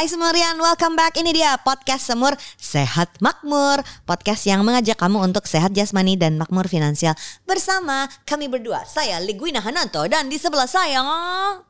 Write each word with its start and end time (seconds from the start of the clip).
Hai 0.00 0.08
Semurian, 0.08 0.56
welcome 0.56 0.96
back. 0.96 1.12
Ini 1.12 1.28
dia 1.28 1.60
podcast 1.60 2.08
Semur 2.08 2.32
Sehat 2.56 3.20
Makmur. 3.20 3.84
Podcast 4.08 4.48
yang 4.48 4.64
mengajak 4.64 4.96
kamu 4.96 5.20
untuk 5.28 5.44
sehat 5.44 5.76
jasmani 5.76 6.16
dan 6.16 6.40
makmur 6.40 6.72
finansial 6.72 7.12
bersama 7.44 8.08
kami 8.24 8.48
berdua. 8.48 8.80
Saya 8.88 9.20
Liguina 9.20 9.60
Hananto 9.60 10.00
dan 10.08 10.32
di 10.32 10.40
sebelah 10.40 10.64
saya 10.64 11.04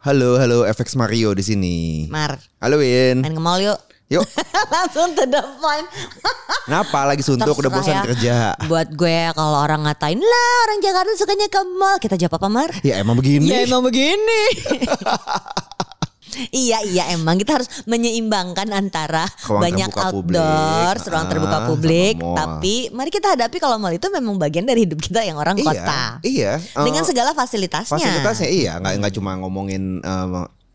Halo, 0.07 0.39
halo 0.39 0.63
FX 0.63 0.95
Mario 0.95 1.35
di 1.35 1.43
sini. 1.43 1.77
Mar. 2.07 2.39
Halo 2.63 2.79
Win. 2.79 3.27
Main 3.27 3.35
ke 3.35 3.43
mall 3.43 3.59
yuk. 3.59 3.83
Yuk. 4.15 4.23
Langsung 4.79 5.11
to 5.19 5.27
the 5.27 5.43
point. 5.59 5.91
Kenapa 6.71 7.11
lagi 7.11 7.27
suntuk 7.27 7.59
udah 7.59 7.71
bosan 7.75 7.99
ya. 7.99 8.03
kerja? 8.15 8.35
Buat 8.71 8.95
gue 8.95 9.35
kalau 9.35 9.59
orang 9.59 9.91
ngatain 9.91 10.23
lah 10.23 10.51
orang 10.71 10.79
Jakarta 10.79 11.19
sukanya 11.19 11.51
ke 11.51 11.67
mall. 11.67 11.99
Kita 11.99 12.15
jawab 12.15 12.39
apa 12.39 12.47
Mar? 12.47 12.71
Ya 12.87 13.03
emang 13.03 13.19
begini. 13.19 13.51
Ya 13.51 13.67
emang 13.67 13.83
begini. 13.83 14.43
iya 16.51 16.79
iya 16.83 17.05
emang 17.11 17.37
kita 17.37 17.59
harus 17.59 17.69
menyeimbangkan 17.85 18.69
antara 18.71 19.27
Ruang 19.45 19.63
banyak 19.63 19.89
terbuka 19.89 20.07
outdoor, 20.09 20.95
publik, 20.97 21.11
ruang 21.11 21.27
terbuka 21.27 21.57
ah, 21.57 21.67
publik, 21.67 22.15
sama 22.15 22.27
mall. 22.27 22.37
tapi 22.39 22.75
mari 22.91 23.11
kita 23.11 23.29
hadapi 23.35 23.57
kalau 23.57 23.77
mall 23.77 23.93
itu 23.93 24.09
memang 24.09 24.37
bagian 24.37 24.65
dari 24.65 24.85
hidup 24.85 24.99
kita 24.99 25.21
yang 25.21 25.37
orang 25.37 25.57
Iya, 25.57 25.67
kota. 25.67 26.03
Iya. 26.23 26.53
eh, 26.57 26.85
Dengan 26.85 27.03
segala 27.03 27.31
fasilitasnya. 27.33 27.97
fasilitasnya 27.97 28.49
iya, 28.49 28.73
nggak 28.77 28.95
nggak 28.99 29.13
cuma 29.15 29.37
ngomongin 29.37 30.01
eh, 30.01 30.27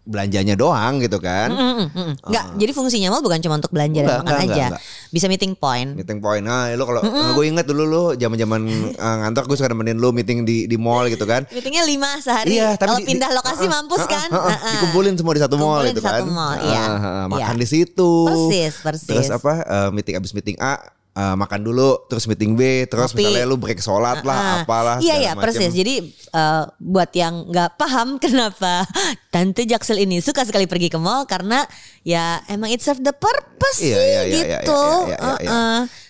belanjanya 0.05 0.53
doang 0.53 0.97
gitu 0.97 1.17
kan. 1.17 1.49
Mm, 1.49 1.65
mm, 1.75 1.87
mm. 1.89 2.13
Nggak, 2.23 2.45
jadi 2.55 2.71
fungsinya 2.71 3.07
mall 3.09 3.19
bukan 3.19 3.37
cuma 3.39 3.57
untuk 3.57 3.69
belanja 3.69 3.99
Enggak, 3.99 4.11
dan 4.11 4.21
makan 4.21 4.33
enggak, 4.37 4.53
aja. 4.53 4.65
enggak, 4.69 4.81
Bisa 5.09 5.25
meeting 5.25 5.53
point. 5.53 5.89
Meeting 5.93 6.19
point. 6.19 6.41
Nah, 6.41 6.69
lu 6.71 6.83
kalau 6.83 7.01
gue 7.03 7.43
inget 7.43 7.65
dulu 7.65 7.83
lu 7.83 8.03
zaman-zaman 8.13 8.61
eh, 9.01 9.15
ngantor 9.19 9.43
gue 9.45 9.55
suka 9.55 9.67
nemenin 9.67 9.97
lu 9.97 10.09
meeting 10.09 10.41
di 10.41 10.65
di 10.65 10.77
mall 10.77 11.05
gitu 11.07 11.23
kan. 11.23 11.49
Meetingnya 11.49 11.83
lima 11.83 12.17
sehari. 12.19 12.55
Iya, 12.55 12.73
tapi 12.73 12.85
kalau 12.87 12.99
di- 12.99 13.07
pindah 13.07 13.29
di- 13.29 13.35
lokasi 13.35 13.63
ah, 13.63 13.71
mampus 13.71 13.99
ah, 13.99 14.07
kan? 14.07 14.29
ah, 14.29 14.37
ah, 14.37 14.45
Ah, 14.45 14.55
ah. 14.55 14.71
Dikumpulin 14.77 15.13
semua 15.15 15.33
di 15.33 15.41
satu 15.41 15.55
mall 15.55 15.81
Kumpulin 15.81 15.89
itu 15.89 15.99
di 15.99 16.05
satu 16.05 16.23
kan. 16.23 16.31
mall, 16.31 16.55
iya. 16.61 16.83
ah, 16.85 17.25
makan 17.27 17.41
Iya. 17.51 17.61
di 17.61 17.67
situ. 17.67 18.11
Persis, 18.23 18.73
persis. 18.79 19.09
Terus 19.09 19.29
apa? 19.29 19.53
eh, 19.59 19.89
meeting 19.89 20.15
abis 20.15 20.31
meeting 20.31 20.57
A 20.57 20.77
eh, 21.15 21.35
makan 21.35 21.61
dulu, 21.61 22.05
terus 22.05 22.27
meeting 22.27 22.53
B, 22.53 22.61
terus 22.85 23.09
Ngopi. 23.09 23.23
misalnya 23.23 23.45
lu 23.45 23.55
break 23.55 23.79
sholat 23.79 24.19
lah, 24.21 24.35
Ah, 24.35 24.55
apalah. 24.61 24.97
Iya 24.99 25.15
iya 25.17 25.31
macem. 25.31 25.55
persis. 25.55 25.71
Jadi 25.71 25.95
eh, 26.11 26.63
buat 26.77 27.09
yang 27.11 27.47
nggak 27.47 27.75
paham 27.75 28.15
kenapa 28.23 28.83
Tante 29.29 29.63
Jaksel 29.63 29.99
ini 29.99 30.19
suka 30.19 30.43
sekali 30.43 30.65
pergi 30.65 30.87
ke 30.87 30.95
mall 30.95 31.23
karena 31.23 31.63
ya 32.01 32.43
emang 32.45 32.67
it 32.67 32.79
serve 32.79 32.99
the 32.99 33.11
purpose 33.11 33.79
Iya, 33.79 33.95
sih 33.95 34.03
iya, 34.05 34.21
iya, 34.21 34.35
gitu. 34.61 34.81
iya, 35.07 35.15
iya, 35.15 35.17
iya, 35.17 35.33
iya. 35.41 35.59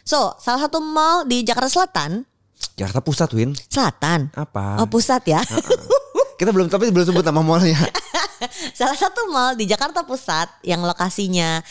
So 0.01 0.33
salah 0.37 0.61
satu 0.61 0.77
mall 0.79 1.23
di 1.23 1.41
Jakarta 1.41 1.65
Selatan, 1.67 2.25
Jakarta 2.73 2.99
Pusat, 2.99 3.29
Win. 3.33 3.51
Selatan. 3.65 4.33
Apa? 4.33 4.77
Oh 4.77 4.85
pusat 4.85 5.21
ya. 5.25 5.39
Kita 6.35 6.51
belum 6.51 6.67
tapi 6.67 6.89
belum 6.89 7.05
sebut 7.05 7.23
nama 7.23 7.39
mallnya. 7.39 7.79
salah 8.77 8.93
satu 8.93 9.29
mall 9.29 9.55
di 9.55 9.63
Jakarta 9.63 10.03
Pusat 10.03 10.51
yang 10.61 10.83
lokasinya 10.83 11.63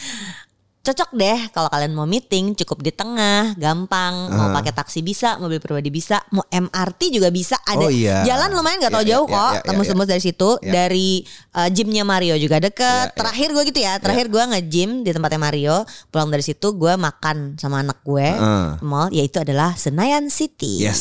cocok 0.85 1.11
deh 1.13 1.39
kalau 1.49 1.67
kalian 1.67 1.91
mau 1.91 2.05
meeting 2.05 2.53
cukup 2.55 2.79
di 2.79 2.93
tengah 2.93 3.57
gampang 3.57 4.29
mau 4.29 4.53
Ah. 4.53 4.55
pakai 4.55 4.71
taksi 4.71 5.01
bisa 5.01 5.41
mobil 5.41 5.57
pribadi 5.57 5.89
bisa 5.89 6.21
mau 6.29 6.45
MRT 6.45 7.09
juga 7.11 7.29
bisa 7.29 7.57
ada 7.59 7.81
Oh, 7.81 7.89
iya. 7.89 8.21
jalan 8.23 8.53
lumayan 8.53 8.79
gak 8.79 8.93
tau 8.93 9.01
Iya, 9.01 9.17
jauh 9.17 9.25
iya, 9.25 9.33
kok 9.33 9.41
iya, 9.41 9.57
iya, 9.57 9.65
tembus-tembus 9.65 10.05
dari 10.07 10.23
situ 10.23 10.51
Iya. 10.61 10.71
dari 10.71 11.09
uh, 11.53 11.69
gymnya 11.69 12.05
Mario 12.05 12.37
juga 12.37 12.61
deket 12.61 12.85
Iya, 12.85 13.09
iya. 13.09 13.17
terakhir 13.17 13.49
gue 13.51 13.63
gitu 13.65 13.81
ya 13.81 13.93
terakhir 13.97 14.27
gue 14.29 14.43
nge-gym 14.47 14.91
di 15.01 15.11
tempatnya 15.11 15.41
Mario 15.41 15.77
pulang 16.09 16.29
dari 16.29 16.45
situ 16.45 16.67
gue 16.71 16.93
makan 16.95 17.57
sama 17.57 17.81
anak 17.81 18.05
gue 18.05 18.29
ke 18.77 18.85
mall 18.85 19.09
yaitu 19.09 19.41
adalah 19.41 19.73
Senayan 19.75 20.29
City 20.29 20.85
Yes. 20.85 21.01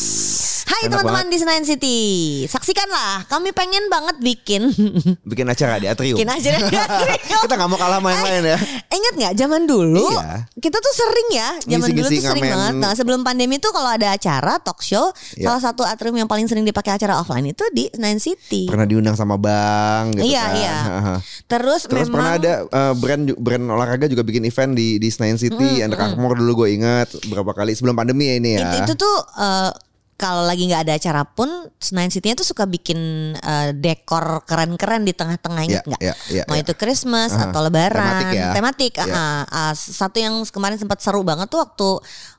Hai 0.63 0.87
teman-teman 0.87 1.27
di 1.27 1.37
Senayan 1.37 1.63
City 1.63 1.99
saksikanlah 2.45 3.27
kami 3.27 3.51
pengen 3.51 3.87
banget 3.87 4.15
bikin 4.17 4.71
Bikin 5.29 5.45
acara 5.45 5.75
di 5.77 5.85
atrium. 5.85 6.15
bikin 6.15 6.29
aja 6.29 6.49
deh. 6.49 6.61
Kita 7.43 7.53
nggak 7.53 7.67
mau 7.67 7.75
kalah 7.75 7.99
lain 7.99 8.43
ya. 8.45 8.57
Ingat 8.87 9.13
nggak 9.13 9.33
zaman 9.35 9.61
dulu 9.63 10.07
Iya. 10.09 10.47
kita 10.55 10.77
tuh 10.77 10.93
sering 10.93 11.27
ya 11.31 11.49
zaman 11.61 11.89
dulu 11.89 12.07
tuh 12.07 12.21
sering 12.21 12.43
ngamen. 12.43 12.53
banget. 12.53 12.73
Nah 12.79 12.91
sebelum 12.93 13.19
pandemi 13.21 13.55
tuh 13.57 13.71
kalau 13.71 13.87
ada 13.87 14.11
acara 14.11 14.55
talk 14.57 14.79
show 14.79 15.11
Iya. 15.35 15.51
salah 15.51 15.61
satu 15.61 15.83
atrium 15.83 16.15
yang 16.15 16.27
paling 16.27 16.45
sering 16.45 16.63
dipakai 16.63 16.93
acara 16.93 17.17
offline 17.17 17.43
itu 17.45 17.63
di 17.69 17.91
Nine 17.93 18.19
City. 18.19 18.65
Pernah 18.65 18.85
diundang 18.85 19.15
sama 19.15 19.35
Bang 19.35 20.11
gitu 20.13 20.23
Iya, 20.25 20.43
kan. 20.43 20.55
iya. 20.55 20.77
Terus, 21.51 21.85
Terus 21.85 22.07
memang 22.07 22.13
pernah 22.13 22.31
ada 22.33 22.53
eh, 22.63 22.93
brand 22.95 23.23
brand 23.35 23.65
olahraga 23.69 24.05
juga 24.07 24.23
bikin 24.23 24.43
event 24.43 24.71
di 24.71 24.95
di 24.95 25.07
Senayan 25.07 25.35
City, 25.35 25.79
Under 25.79 25.99
Armour 25.99 26.35
dulu 26.35 26.63
gue 26.63 26.73
ingat 26.73 27.11
berapa 27.27 27.51
kali 27.53 27.71
sebelum 27.71 27.93
pandemi 27.93 28.25
ya 28.25 28.35
ini 28.37 28.49
ya. 28.53 28.59
itu, 28.63 28.77
itu 28.85 28.93
tuh 28.95 29.15
eh, 29.35 29.71
kalau 30.13 30.45
lagi 30.45 30.65
nggak 30.65 30.85
ada 30.85 30.93
acara 30.93 31.21
pun 31.23 31.49
Nine 31.91 32.07
City-nya 32.07 32.33
tuh 32.33 32.45
suka 32.45 32.63
bikin 32.63 32.95
eh, 33.33 33.69
dekor 33.73 34.45
keren-keren 34.45 35.01
di 35.01 35.11
tengah-tengah 35.11 35.61
ingat 35.63 35.83
Iya, 35.83 35.89
nggak? 35.89 36.01
iya, 36.01 36.13
iya, 36.29 36.43
Mau 36.45 36.55
iya. 36.55 36.63
itu 36.63 36.73
Christmas 36.73 37.33
Aha. 37.33 37.49
atau 37.49 37.59
Lebaran, 37.61 37.97
Tematik 37.99 38.31
ya. 38.31 38.49
tematik. 38.53 38.91
Iya. 38.95 39.05
ah, 39.09 39.43
ah, 39.43 39.73
satu 39.73 40.17
yang 40.17 40.33
kemarin 40.47 40.77
sempat 40.77 41.01
seru 41.01 41.21
banget 41.21 41.49
tuh 41.49 41.59
waktu 41.59 41.87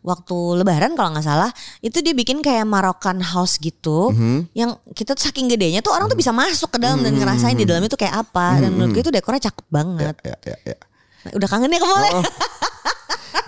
waktu 0.00 0.36
Lebaran 0.62 0.94
kalau 0.94 1.12
nggak 1.12 1.24
salah 1.24 1.50
itu 1.80 1.98
dia 1.98 2.12
bikin 2.12 2.40
kayak 2.40 2.64
Marokan 2.64 3.20
house 3.20 3.58
gitu, 3.58 4.14
Mhm. 4.14 4.54
yang 4.54 4.70
kita 4.90 5.12
tuh 5.12 5.24
saking 5.24 5.46
gedenya 5.46 5.80
tuh 5.80 5.92
orang 5.92 6.06
tuh 6.06 6.16
bisa 6.16 6.30
masuk 6.30 6.70
ke 6.70 6.78
dalam 6.78 7.00
dan 7.00 7.12
ngerasain 7.12 7.54
di 7.54 7.66
dalam 7.66 7.82
itu 7.82 7.94
kayak 7.94 8.24
apa. 8.24 8.60
Dan 8.60 8.74
menurut 8.74 8.92
gue 8.92 9.02
itu 9.02 9.12
dekornya 9.12 9.50
cakep 9.50 9.66
banget. 9.68 10.14
Ya, 10.22 10.36
ya, 10.46 10.56
ya. 10.64 10.76
Nah, 11.24 11.32
Udah 11.34 11.48
kangen 11.48 11.68
ya 11.68 11.80
ke 11.80 11.86
mall 11.86 12.04
ya? 12.04 12.12
Oh. 12.14 12.24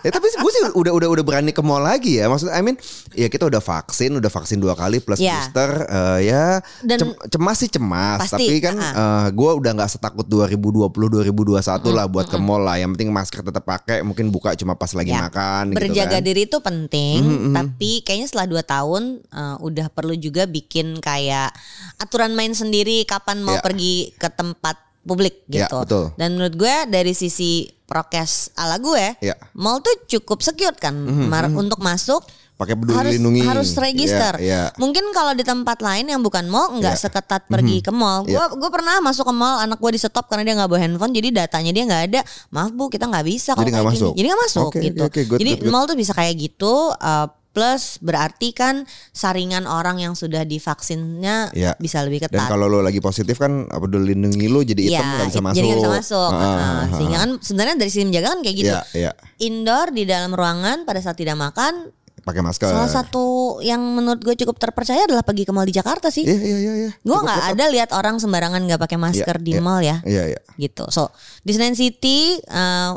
Ya 0.07 0.15
tapi 0.15 0.31
gue 0.31 0.51
sih 0.53 0.63
udah 0.71 0.95
udah 0.95 1.09
udah 1.11 1.25
berani 1.25 1.51
ke 1.51 1.59
mall 1.59 1.83
lagi 1.83 2.17
ya. 2.17 2.31
Maksudnya 2.31 2.55
I 2.55 2.63
mean 2.63 2.79
ya 3.11 3.27
kita 3.27 3.43
udah 3.45 3.59
vaksin, 3.59 4.15
udah 4.15 4.31
vaksin 4.31 4.57
dua 4.57 4.73
kali 4.73 4.99
plus 4.99 5.19
Ya. 5.19 5.43
booster 5.43 5.83
eh, 5.83 6.19
ya 6.25 6.45
Dan- 6.81 7.01
cem- 7.03 7.19
cemas 7.29 7.57
sih 7.57 7.67
cemas, 7.67 8.23
Pasti, 8.23 8.39
tapi 8.39 8.55
kan 8.61 8.79
ah. 8.79 9.27
gue 9.29 9.51
udah 9.53 9.75
nggak 9.75 9.91
setakut 9.91 10.23
2020 10.25 10.87
2021 10.87 11.59
lah 11.91 12.07
buat 12.07 12.27
ke 12.27 12.39
mall 12.39 12.63
lah. 12.63 12.79
Yang 12.79 12.95
penting 12.95 13.11
masker 13.11 13.43
tetap 13.43 13.67
pakai, 13.67 14.01
mungkin 14.01 14.31
buka 14.31 14.55
cuma 14.55 14.73
pas 14.73 14.93
lagi 14.93 15.11
Ya, 15.11 15.27
makan 15.27 15.73
berjaga 15.73 15.91
gitu 16.07 16.15
kan. 16.15 16.23
diri 16.23 16.43
itu 16.45 16.59
penting 16.61 17.19
tapi 17.51 17.91
kayaknya 18.01 18.27
setelah 18.27 18.47
dua 18.47 18.63
tahun 18.63 19.03
eh, 19.27 19.57
udah 19.59 19.87
perlu 19.89 20.15
juga 20.15 20.47
bikin 20.47 21.01
kayak 21.01 21.51
aturan 21.99 22.31
main 22.31 22.53
sendiri 22.53 23.03
kapan 23.03 23.41
mau 23.41 23.53
Ya. 23.53 23.61
pergi 23.61 24.15
ke 24.15 24.29
tempat 24.29 24.86
publik 25.07 25.47
Ya, 25.47 25.65
gitu 25.65 25.79
betul. 25.81 26.05
dan 26.15 26.35
menurut 26.35 26.55
gue 26.57 26.75
dari 26.87 27.13
sisi 27.13 27.51
prokes 27.83 28.51
ala 28.53 28.77
gue 28.77 29.15
Ya. 29.23 29.39
mall 29.53 29.79
tuh 29.79 29.95
cukup 30.09 30.43
secure 30.43 30.75
kan 30.75 30.93
Mar- 31.25 31.49
untuk 31.49 31.79
masuk 31.79 32.27
Pakai 32.57 32.73
peduli 32.73 32.97
harus 32.97 33.13
lindungi. 33.15 33.45
harus 33.45 33.69
register. 33.77 34.33
Ya, 34.41 34.49
ya. 34.49 34.63
Mungkin 34.75 35.13
kalau 35.13 35.37
di 35.37 35.45
tempat 35.45 35.77
lain 35.79 36.09
yang 36.09 36.19
bukan 36.19 36.49
mall 36.49 36.73
nggak 36.75 36.97
Ya. 36.97 37.03
seketat 37.03 37.45
pergi 37.47 37.79
ke 37.79 37.93
mall. 37.93 38.25
Gue 38.25 38.33
Ya. 38.33 38.49
gue 38.49 38.71
pernah 38.73 38.97
masuk 38.99 39.23
ke 39.23 39.35
mall, 39.35 39.61
anak 39.61 39.77
gue 39.77 39.93
di 39.93 40.01
stop 40.01 40.25
karena 40.25 40.43
dia 40.43 40.55
nggak 40.57 40.65
bawa 40.67 40.81
handphone, 40.81 41.13
jadi 41.13 41.29
datanya 41.37 41.69
dia 41.71 41.85
nggak 41.85 42.03
ada. 42.09 42.21
Maaf 42.49 42.73
bu, 42.73 42.89
kita 42.89 43.05
nggak 43.05 43.25
bisa 43.25 43.53
Jadi 43.53 43.61
nggak 43.61 43.77
kayak 43.77 43.85
gini. 43.85 43.93
masuk? 44.01 44.13
Jadi 44.17 44.27
nggak 44.27 44.41
masuk 44.41 44.67
Oke, 44.67 44.79
gitu. 44.81 45.01
oke, 45.05 45.21
good, 45.23 45.39
jadi 45.39 45.53
good, 45.53 45.63
good. 45.63 45.71
mall 45.71 45.85
tuh 45.85 45.97
bisa 45.97 46.13
kayak 46.13 46.35
gitu. 46.35 46.73
uh, 46.91 47.27
plus 47.57 47.97
berarti 47.99 48.53
kan 48.53 48.85
saringan 49.11 49.65
orang 49.65 49.97
yang 49.97 50.13
sudah 50.13 50.45
divaksinnya 50.45 51.49
Ya. 51.51 51.73
bisa 51.77 52.05
lebih 52.05 52.21
Dan 52.23 52.37
ketat. 52.37 52.49
kalau 52.49 52.69
lo 52.69 52.79
lagi 52.79 53.01
positif 53.01 53.33
kan 53.35 53.65
peduli 53.67 54.13
lindungi 54.13 54.45
lo 54.45 54.61
jadi 54.61 54.77
hitam 54.83 55.01
Iya, 55.01 55.15
nggak 55.17 55.27
bisa 55.27 55.41
masuk. 55.41 55.57
jadi 55.57 55.67
nggak 55.67 55.81
bisa 55.81 55.91
masuk. 55.97 56.31
Ah, 56.31 56.37
Nah, 56.37 56.53
ah, 56.53 56.83
sehingga 56.93 57.17
kan 57.19 57.31
sebenarnya 57.41 57.75
dari 57.75 57.89
sisi 57.89 58.05
menjaga 58.05 58.29
kan 58.29 58.41
kayak 58.41 58.57
gitu. 58.57 58.69
Iya, 58.69 58.81
iya. 58.93 59.11
Indoor 59.41 59.89
di 59.89 60.05
dalam 60.05 60.31
ruangan 60.31 60.85
pada 60.85 61.01
saat 61.01 61.17
tidak 61.17 61.35
makan 61.35 61.97
Pakai 62.19 62.43
masker. 62.43 62.67
Salah 62.67 62.91
satu 62.91 63.25
yang 63.63 63.79
menurut 63.79 64.19
gue 64.19 64.35
cukup 64.35 64.59
terpercaya 64.59 65.07
adalah 65.07 65.23
pergi 65.23 65.47
ke 65.47 65.55
mall 65.55 65.63
di 65.63 65.71
Jakarta 65.71 66.11
sih. 66.11 66.27
Iya, 66.27 66.35
iya, 66.35 66.59
iya, 66.59 66.73
iya. 66.77 66.91
Gue 66.99 67.15
nggak 67.17 67.55
ada 67.55 67.65
lihat 67.71 67.95
orang 67.95 68.19
sembarangan 68.19 68.67
nggak 68.67 68.83
pakai 68.83 68.99
masker 68.99 69.39
Iya, 69.39 69.47
di 69.47 69.53
iya. 69.55 69.63
mall 69.63 69.79
ya, 69.79 70.03
Iya, 70.03 70.35
iya. 70.35 70.41
gitu. 70.59 70.91
So 70.91 71.15
di 71.41 71.55
Senayan 71.55 71.79
City, 71.79 72.35
eh, 72.37 72.91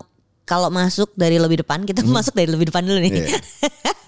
kalau 0.43 0.73
masuk 0.73 1.13
dari 1.13 1.37
lebih 1.37 1.61
depan, 1.61 1.85
kita 1.85 2.01
masuk 2.09 2.33
dari 2.33 2.49
lebih 2.49 2.73
depan 2.73 2.81
dulu 2.81 2.97
nih. 2.97 3.11
Hmm. 3.13 3.29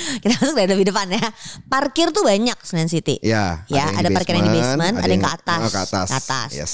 Kita 0.22 0.34
masuk 0.36 0.54
dari 0.54 0.68
lebih 0.68 0.86
depan 0.88 1.06
ya. 1.08 1.26
Parkir 1.66 2.10
tuh 2.10 2.22
banyak 2.22 2.56
Senayan 2.60 2.88
City. 2.88 3.16
Ya, 3.20 3.62
Ya, 3.66 3.86
yang 3.86 3.96
ada 3.96 4.08
di 4.08 4.14
parkir 4.14 4.34
yang 4.34 4.46
di 4.46 4.54
basement, 4.54 4.94
ada 4.96 5.08
yang 5.08 5.20
ke 5.20 5.30
atas. 5.30 5.60
oh, 5.60 5.70
ke 5.70 5.80
atas. 5.80 6.06
Ke 6.06 6.16
atas. 6.16 6.50
Yes. 6.52 6.72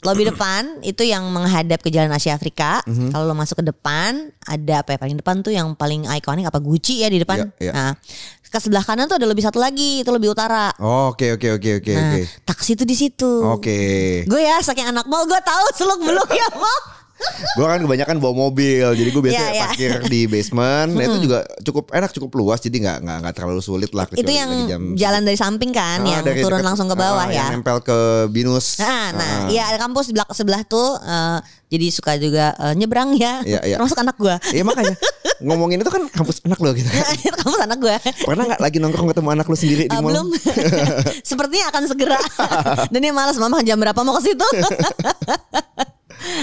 Lobby 0.00 0.24
depan 0.30 0.62
itu 0.80 1.00
yang 1.00 1.24
menghadap 1.26 1.80
ke 1.80 1.88
Jalan 1.88 2.10
Asia 2.10 2.32
Afrika. 2.32 2.84
Mhm. 2.84 3.08
Kalau 3.08 3.24
lo 3.24 3.32
masuk 3.32 3.60
ke 3.60 3.66
depan, 3.66 4.10
ada 4.42 4.74
apa 4.80 4.92
ya 4.92 4.98
paling 4.98 5.16
depan 5.16 5.40
tuh 5.40 5.50
yang 5.50 5.72
paling 5.72 6.04
ikonik 6.06 6.44
apa 6.44 6.60
Gucci 6.60 7.00
ya 7.00 7.08
di 7.08 7.18
depan. 7.18 7.48
Iya, 7.56 7.56
iya. 7.60 7.72
Nah, 7.72 7.92
ke 8.44 8.58
sebelah 8.60 8.82
kanan 8.82 9.08
tuh 9.08 9.16
ada 9.16 9.24
lebih 9.24 9.42
satu 9.42 9.58
lagi, 9.58 10.00
itu 10.00 10.10
lebih 10.10 10.30
utara. 10.30 10.70
Oke 10.78 11.32
oke 11.32 11.58
oke 11.58 11.70
oke 11.80 11.90
Nah, 11.90 12.14
oke. 12.14 12.22
taksi 12.44 12.76
tuh 12.76 12.84
di 12.84 12.94
situ. 12.94 13.42
Oke. 13.42 13.78
Gue 14.24 14.40
ya 14.40 14.60
saking 14.60 14.86
anak 14.86 15.08
mall, 15.08 15.24
gue 15.24 15.40
tahu 15.40 15.66
seluk 15.74 15.98
beluk 15.98 16.30
ya 16.38 16.46
mall. 16.54 16.80
Gue 17.54 17.64
kan 17.64 17.78
kebanyakan 17.78 18.16
bawa 18.18 18.34
mobil, 18.42 18.84
jadi 18.90 19.08
gue 19.08 19.22
biasanya 19.22 19.42
Iya, 19.44 19.54
iya. 19.54 19.62
parkir 19.64 19.92
di 20.04 20.20
basement. 20.24 20.90
Nah, 20.90 21.04
itu 21.04 21.18
juga 21.20 21.38
cukup 21.62 21.90
enak, 21.90 22.10
cukup 22.10 22.30
luas, 22.34 22.58
jadi 22.58 22.76
nggak 22.76 22.98
nggak 23.00 23.18
nggak 23.22 23.34
terlalu 23.34 23.60
sulit 23.60 23.90
lah. 23.90 24.06
itu 24.08 24.26
yang 24.26 24.46
lagi 24.46 24.64
jam 24.68 24.82
jalan 24.94 25.22
dari 25.22 25.34
samping 25.34 25.70
kan, 25.70 25.98
Ah, 26.00 26.10
yang 26.10 26.22
dari 26.22 26.42
turun 26.42 26.58
dekat- 26.58 26.66
langsung 26.66 26.86
ke 26.86 26.94
bawah 26.94 27.24
ah, 27.24 27.30
ya. 27.30 27.46
Yang 27.46 27.50
nempel 27.54 27.78
ke 27.80 27.98
binus. 28.28 28.78
Nah, 28.78 29.10
nah, 29.12 29.34
Ah. 29.40 29.48
iya 29.48 29.62
ada 29.66 29.78
kampus 29.78 30.10
belakang 30.10 30.32
sebelah 30.32 30.62
tuh, 30.62 30.94
eh, 30.96 31.38
jadi 31.68 31.86
suka 31.88 32.12
juga 32.16 32.54
eh, 32.56 32.74
nyebrang 32.74 33.14
ya. 33.14 33.42
Iya, 33.42 33.60
iya. 33.64 33.76
Termasuk 33.78 33.98
anak 33.98 34.16
gue. 34.16 34.34
Iya 34.52 34.62
makanya 34.62 34.94
ngomongin 35.40 35.78
itu 35.78 35.90
kan 35.90 36.02
kampus 36.08 36.38
anak 36.42 36.58
lo 36.58 36.70
gitu. 36.72 36.86
kampus 37.40 37.60
anak 37.60 37.78
gue. 37.78 37.96
Pernah 38.20 38.44
nggak 38.48 38.60
lagi 38.60 38.78
nongkrong 38.78 39.08
ketemu 39.10 39.28
anak 39.32 39.46
lo 39.46 39.54
sendiri 39.54 39.82
di 39.84 39.90
Eh, 39.90 39.98
mall? 39.98 40.10
belum. 40.12 40.26
Sepertinya 41.30 41.66
akan 41.70 41.82
segera. 41.84 42.18
Dan 42.92 43.00
dia 43.00 43.12
malas 43.12 43.34
mama 43.36 43.58
jam 43.60 43.76
berapa 43.76 43.96
mau 44.00 44.14
ke 44.14 44.28
situ. 44.28 44.48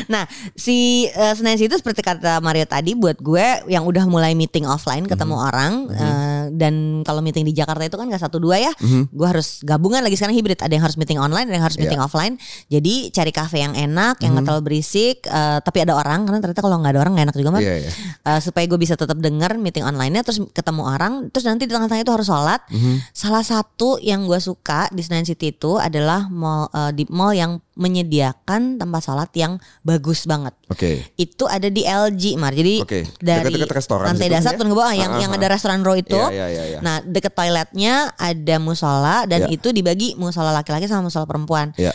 Nah, 0.07 0.23
si 0.53 1.07
uh, 1.11 1.33
Senayan 1.33 1.57
City 1.57 1.73
seperti 1.73 2.01
kata 2.01 2.39
Mario 2.39 2.65
tadi 2.65 2.93
buat 2.93 3.17
gue 3.17 3.67
yang 3.67 3.83
udah 3.83 4.05
mulai 4.05 4.33
meeting 4.33 4.65
offline 4.65 5.05
ketemu 5.05 5.35
Mhm. 5.35 5.47
orang 5.47 5.71
uh, 5.89 6.43
dan 6.51 6.73
kalau 7.01 7.19
meeting 7.19 7.43
di 7.43 7.53
Jakarta 7.53 7.81
itu 7.81 7.95
kan 7.95 8.05
gak 8.05 8.21
satu 8.21 8.37
dua 8.37 8.59
ya, 8.59 8.73
Mhm. 8.77 9.09
gue 9.11 9.27
harus 9.27 9.61
gabungan 9.61 10.01
lagi 10.01 10.15
sekarang 10.15 10.35
hibrid. 10.35 10.59
Ada 10.59 10.73
yang 10.73 10.83
harus 10.83 10.97
meeting 10.97 11.17
online, 11.17 11.47
ada 11.47 11.55
yang 11.57 11.65
harus 11.65 11.77
Iya. 11.79 11.83
meeting 11.87 12.01
offline. 12.01 12.35
Jadi 12.67 13.09
cari 13.09 13.31
kafe 13.31 13.57
yang 13.59 13.73
enak, 13.73 14.19
yang 14.19 14.33
nggak 14.33 14.45
terlalu 14.45 14.63
berisik, 14.67 15.25
uh, 15.27 15.59
tapi 15.59 15.81
ada 15.81 15.95
orang 15.95 16.25
karena 16.25 16.39
ternyata 16.39 16.61
kalau 16.61 16.77
nggak 16.79 16.91
ada 16.93 17.01
orang 17.01 17.13
gak 17.15 17.25
enak 17.31 17.37
juga 17.37 17.49
mah. 17.51 17.61
Mhm. 17.61 17.67
Iya, 17.67 17.75
iya. 17.79 17.91
Uh, 18.21 18.39
supaya 18.41 18.65
gue 18.67 18.77
bisa 18.77 18.93
tetap 18.93 19.17
dengar 19.17 19.55
meeting 19.55 19.81
online-nya 19.81 20.21
terus 20.21 20.39
ketemu 20.51 20.81
orang 20.83 21.13
terus 21.29 21.45
nanti 21.45 21.65
di 21.65 21.71
tengah-tengah 21.71 22.03
itu 22.03 22.13
harus 22.13 22.27
sholat 22.27 22.61
Mhm. 22.69 23.13
salah 23.13 23.41
satu 23.41 23.97
yang 23.97 24.25
gue 24.25 24.37
suka 24.37 24.87
di 24.89 25.01
Senayan 25.01 25.25
City 25.25 25.49
itu 25.49 25.77
adalah 25.77 26.27
mall 26.27 26.67
uh, 26.69 26.91
di 26.91 27.05
mall 27.09 27.31
yang 27.31 27.57
menyediakan 27.81 28.77
tempat 28.77 29.01
sholat 29.01 29.33
yang 29.33 29.57
bagus 29.81 30.23
banget 30.23 30.53
Oke. 30.69 31.09
itu 31.17 31.43
ada 31.45 31.65
di 31.65 31.81
LG 31.81 32.37
Mar 32.37 32.53
jadi 32.53 32.85
Oke. 32.85 33.09
dari 33.17 33.49
Dekat-dekat 33.49 33.73
restoran 33.73 34.05
lantai 34.07 34.29
dasar 34.29 34.53
ya? 34.53 34.57
turun 34.61 34.71
ke 34.71 34.77
bawah 34.77 34.93
yang 34.93 35.11
Ah, 35.11 35.19
yang 35.19 35.31
ah, 35.33 35.37
ada 35.41 35.47
restoran 35.49 35.81
row 35.81 35.97
itu 35.97 36.13
Iya, 36.13 36.29
iya, 36.29 36.47
iya, 36.47 36.63
iya. 36.63 36.79
nah 36.79 37.01
deket 37.01 37.33
toiletnya 37.33 37.93
ada 38.15 38.55
musola 38.61 39.25
dan 39.25 39.49
Iya. 39.49 39.57
itu 39.57 39.73
dibagi 39.73 40.13
musola 40.15 40.53
laki-laki 40.53 40.85
sama 40.85 41.09
musola 41.09 41.25
perempuan 41.25 41.73
Iya. 41.73 41.91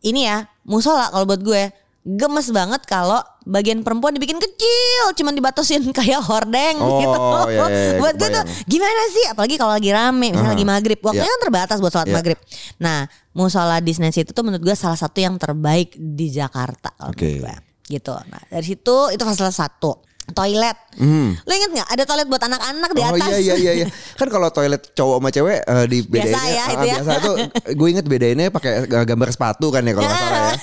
ini 0.00 0.24
ya 0.24 0.46
musola 0.62 1.10
kalau 1.10 1.26
buat 1.26 1.42
gue 1.42 1.62
gemes 2.06 2.54
banget 2.54 2.86
kalau 2.86 3.18
bagian 3.46 3.80
perempuan 3.80 4.10
dibikin 4.10 4.36
kecil 4.36 5.14
cuman 5.14 5.30
dibatasin 5.32 5.86
kayak 5.96 6.18
hordeng 6.20 6.76
Oh, 6.76 6.98
gitu 6.98 7.18
iya, 7.46 7.46
iya, 7.46 7.66
iya, 7.70 7.92
buat 7.96 8.14
gue 8.14 8.28
tuh 8.28 8.42
gimana 8.66 9.02
sih 9.08 9.24
apalagi 9.30 9.54
kalau 9.54 9.72
lagi 9.72 9.88
rame 9.88 10.28
misalnya 10.28 10.50
Aha. 10.50 10.54
lagi 10.54 10.66
maghrib 10.66 10.98
waktunya 10.98 11.22
Iya. 11.22 11.30
kan 11.30 11.40
terbatas 11.40 11.76
buat 11.78 11.92
sholat 11.92 12.08
Iya. 12.08 12.16
maghrib 12.16 12.38
nah 12.76 12.98
musola 13.30 13.78
di 13.78 13.90
Senayan 13.90 14.10
City 14.12 14.28
itu 14.28 14.42
menurut 14.42 14.60
gue 14.60 14.74
salah 14.74 14.98
satu 14.98 15.14
yang 15.16 15.34
terbaik 15.36 15.94
di 15.94 16.28
Jakarta 16.28 16.90
kalau 16.92 17.14
gue 17.14 17.54
gitu 17.86 18.14
nah 18.26 18.42
dari 18.48 18.66
situ 18.66 18.96
itu 19.08 19.22
fasilitas 19.22 19.54
satu 19.56 20.02
toilet 20.28 20.74
Hmm. 20.96 21.36
lo 21.38 21.52
inget 21.52 21.70
nggak 21.70 21.86
ada 21.86 22.02
toilet 22.02 22.24
buat 22.24 22.40
anak-anak 22.40 22.90
di 22.90 23.00
Oh 23.00 23.12
atas 23.12 23.28
iya 23.30 23.38
iya 23.38 23.54
iya 23.54 23.72
iya. 23.78 23.86
Kan 24.18 24.26
kalau 24.26 24.48
toilet 24.48 24.90
cowok 24.90 25.20
sama 25.20 25.28
cewek 25.28 25.60
eh, 25.60 25.84
di 25.86 25.98
bedainnya 26.02 26.32
Biasa 26.32 26.40
ya, 26.48 26.56
ah, 26.58 26.66
itu 26.66 26.82
ya. 26.82 26.94
biasa 26.96 27.12
tuh 27.20 27.36
gue 27.70 27.88
inget 27.92 28.06
bedainnya 28.08 28.48
pakai 28.48 28.72
eh, 28.82 29.04
gambar 29.04 29.28
sepatu 29.28 29.68
kan 29.68 29.84
ya 29.84 29.92
kalau 29.92 30.02
nggak 30.02 30.18
salah 30.18 30.40
ya. 30.40 30.54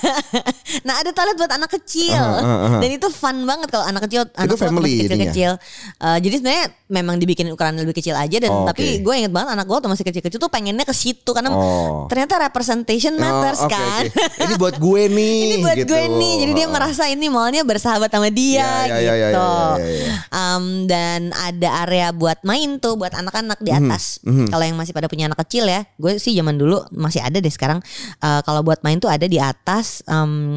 nah 0.82 0.94
ada 0.96 1.10
toilet 1.10 1.36
buat 1.36 1.52
anak 1.52 1.70
kecil 1.72 2.16
Aha, 2.16 2.34
aha, 2.36 2.56
aha. 2.66 2.78
dan 2.78 2.90
itu 2.90 3.06
fun 3.08 3.36
banget 3.42 3.68
kalau 3.68 3.84
anak 3.84 4.02
kecil 4.04 4.26
anak 4.32 4.56
family 4.56 4.92
kecil-kecil 5.00 5.52
Eh, 5.96 6.18
jadi 6.18 6.34
sebenarnya 6.36 6.64
memang 6.88 7.16
dibikin 7.16 7.46
ukuran 7.48 7.76
lebih 7.76 7.94
kecil 7.94 8.14
aja 8.14 8.36
dan 8.38 8.50
Oh, 8.50 8.64
tapi 8.64 8.98
gue 8.98 9.14
inget 9.14 9.30
banget 9.30 9.52
anak 9.52 9.64
gue 9.64 9.74
waktu 9.74 9.88
masih 9.88 10.04
kecil-kecil 10.04 10.38
tuh 10.38 10.48
pengennya 10.48 10.82
ke 10.82 10.92
situ 10.92 11.26
karena 11.28 11.50
Oh. 11.50 12.06
ternyata 12.06 12.38
representation 12.40 13.14
matters 13.14 13.58
Oh, 13.58 13.66
oke, 13.66 13.72
kan 13.72 14.02
oke. 14.04 14.40
Ini 14.40 14.54
buat 14.56 14.76
gue 14.76 15.02
nih. 15.12 15.38
ini 15.40 15.56
buat 15.60 15.76
gitu. 15.76 15.90
gue 15.90 16.02
nih 16.04 16.34
jadi 16.40 16.52
dia 16.54 16.66
merasa 16.66 17.02
ini 17.06 17.26
mallnya 17.26 17.62
bersahabat 17.62 18.08
sama 18.08 18.28
dia 18.28 18.66
Ya, 18.84 18.86
ya, 18.90 18.98
ya, 18.98 19.14
ya, 19.14 19.28
gitu 19.28 19.38
ya, 19.38 19.76
ya, 19.76 19.98
ya. 20.00 20.14
Um, 20.30 20.64
dan 20.84 21.20
ada 21.32 21.68
area 21.82 22.08
buat 22.10 22.38
main 22.42 22.78
tuh 22.78 22.94
buat 22.94 23.12
anak-anak 23.12 23.58
di 23.58 23.70
Mhm, 23.70 23.78
atas 23.82 24.04
kalau 24.48 24.62
yang 24.62 24.74
masih 24.74 24.90
pada 24.90 25.06
punya 25.06 25.26
anak 25.26 25.40
kecil 25.40 25.64
ya 25.64 25.84
gue 25.94 26.16
sih 26.16 26.32
zaman 26.32 26.54
dulu 26.54 26.78
masih 26.90 27.20
ada 27.20 27.36
deh 27.36 27.50
sekarang 27.50 27.80
Eh, 28.16 28.40
kalau 28.42 28.60
buat 28.60 28.80
main 28.80 28.96
tuh 28.96 29.08
ada 29.08 29.24
di 29.24 29.36
atas 29.36 30.00
um, 30.06 30.56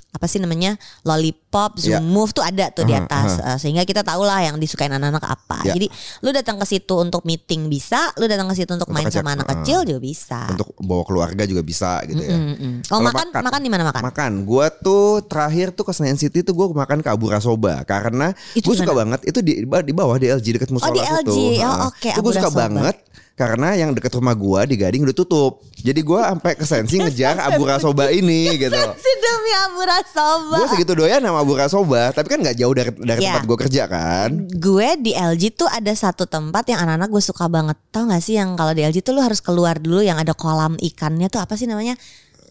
apa 0.11 0.25
sih 0.25 0.37
namanya 0.37 0.75
lollipop 1.05 1.75
zoom 1.75 1.91
Ya. 1.91 1.99
move 1.99 2.31
tuh 2.31 2.41
ada 2.41 2.67
tuh 2.67 2.83
di 2.83 2.91
Aha, 2.91 3.01
atas 3.01 3.31
Eh, 3.33 3.57
sehingga 3.57 3.83
kita 3.83 3.99
tahu 4.01 4.21
lah 4.21 4.39
yang 4.41 4.55
disukain 4.55 4.89
anak-anak 4.89 5.23
apa 5.25 5.63
Ya. 5.63 5.73
jadi 5.73 5.87
lu 6.19 6.29
datang 6.29 6.55
ke 6.55 6.65
situ 6.65 6.95
untuk 6.95 7.23
meeting 7.23 7.65
bisa 7.65 8.11
lu 8.15 8.25
datang 8.25 8.45
ke 8.45 8.55
situ 8.55 8.69
untuk, 8.69 8.85
Untuk 8.85 8.91
main 8.93 9.07
ajak, 9.07 9.19
sama 9.19 9.33
anak 9.33 9.45
eh, 9.45 9.51
kecil 9.57 9.79
juga 9.83 9.99
bisa 9.99 10.41
Untuk 10.49 10.67
bawa 10.77 11.03
keluarga 11.03 11.43
juga 11.43 11.61
bisa 11.61 12.03
gitu 12.05 12.19
ya. 12.19 12.31
Mm-mm. 12.31 12.83
kalau 12.83 12.99
Kalau 12.99 13.01
makan 13.03 13.27
makan- 13.29 13.45
makan 13.45 13.61
di 13.61 13.69
mana 13.69 13.83
makan 13.85 14.01
Makan, 14.03 14.31
gue 14.43 14.65
tuh 14.81 15.05
terakhir 15.23 15.67
tuh 15.71 15.83
ke 15.83 15.91
Senayan 15.91 16.17
City 16.17 16.39
tuh 16.41 16.53
gue 16.53 16.67
makan 16.69 16.99
ke 16.99 17.07
Abura 17.07 17.39
Soba 17.39 17.79
karena 17.83 18.35
Itu 18.51 18.67
gue 18.67 18.75
suka 18.77 18.91
banget 18.93 19.23
itu 19.23 19.39
di 19.39 19.63
di 19.63 19.93
bawah 19.93 20.15
di 20.15 20.27
LG 20.27 20.47
dekat 20.53 20.69
musola 20.69 20.91
di 20.91 20.99
LG. 20.99 21.27
situ. 21.29 21.61
Oh, 21.61 21.87
oke, 21.87 22.09
gue 22.09 22.15
Abura 22.17 22.35
suka 22.35 22.49
Soba. 22.49 22.59
banget 22.61 22.95
karena 23.33 23.73
yang 23.73 23.89
dekat 23.91 24.13
rumah 24.13 24.35
gue 24.35 24.61
di 24.67 24.75
Gading 24.75 25.01
udah 25.01 25.15
tutup. 25.15 25.65
Jadi 25.73 25.97
gue 25.99 26.19
sampai 26.19 26.53
ke 26.53 26.61
Sensi 26.61 26.95
ngejar 26.95 27.41
Abura 27.47 27.77
Soba 27.77 28.09
ini 28.09 28.53
gitu. 28.55 28.75
si 28.75 29.11
demi 29.17 29.51
Abura 29.59 29.97
Soba 30.05 30.55
Gue 30.55 30.67
segitu 30.67 30.93
doyan 30.93 31.19
sama 31.19 31.39
Abura 31.39 31.65
Soba, 31.65 32.09
tapi 32.09 32.27
kan 32.27 32.39
nggak 32.39 32.55
jauh 32.55 32.71
dari 32.71 32.91
dari 32.95 33.19
Ya. 33.19 33.35
tempat 33.35 33.43
gue 33.45 33.57
kerja 33.59 33.83
kan. 33.85 34.29
gue 34.47 34.87
di 34.97 35.11
LG 35.11 35.43
tuh 35.55 35.67
ada 35.67 35.91
satu 35.91 36.25
tempat 36.25 36.65
yang 36.65 36.81
anak-anak 36.81 37.09
gue 37.09 37.23
suka 37.23 37.45
banget. 37.45 37.77
Tau 37.89 38.05
gak 38.05 38.21
sih 38.21 38.35
yang 38.35 38.53
kalau 38.53 38.71
di 38.71 38.81
LG 38.81 39.01
tuh 39.01 39.13
lu 39.13 39.21
harus 39.21 39.39
keluar 39.39 39.77
dulu 39.77 39.99
yang 39.99 40.17
ada 40.17 40.31
kolam 40.31 40.77
ikannya 40.77 41.27
tuh 41.27 41.39
apa 41.39 41.53
sih 41.53 41.65
namanya? 41.65 41.93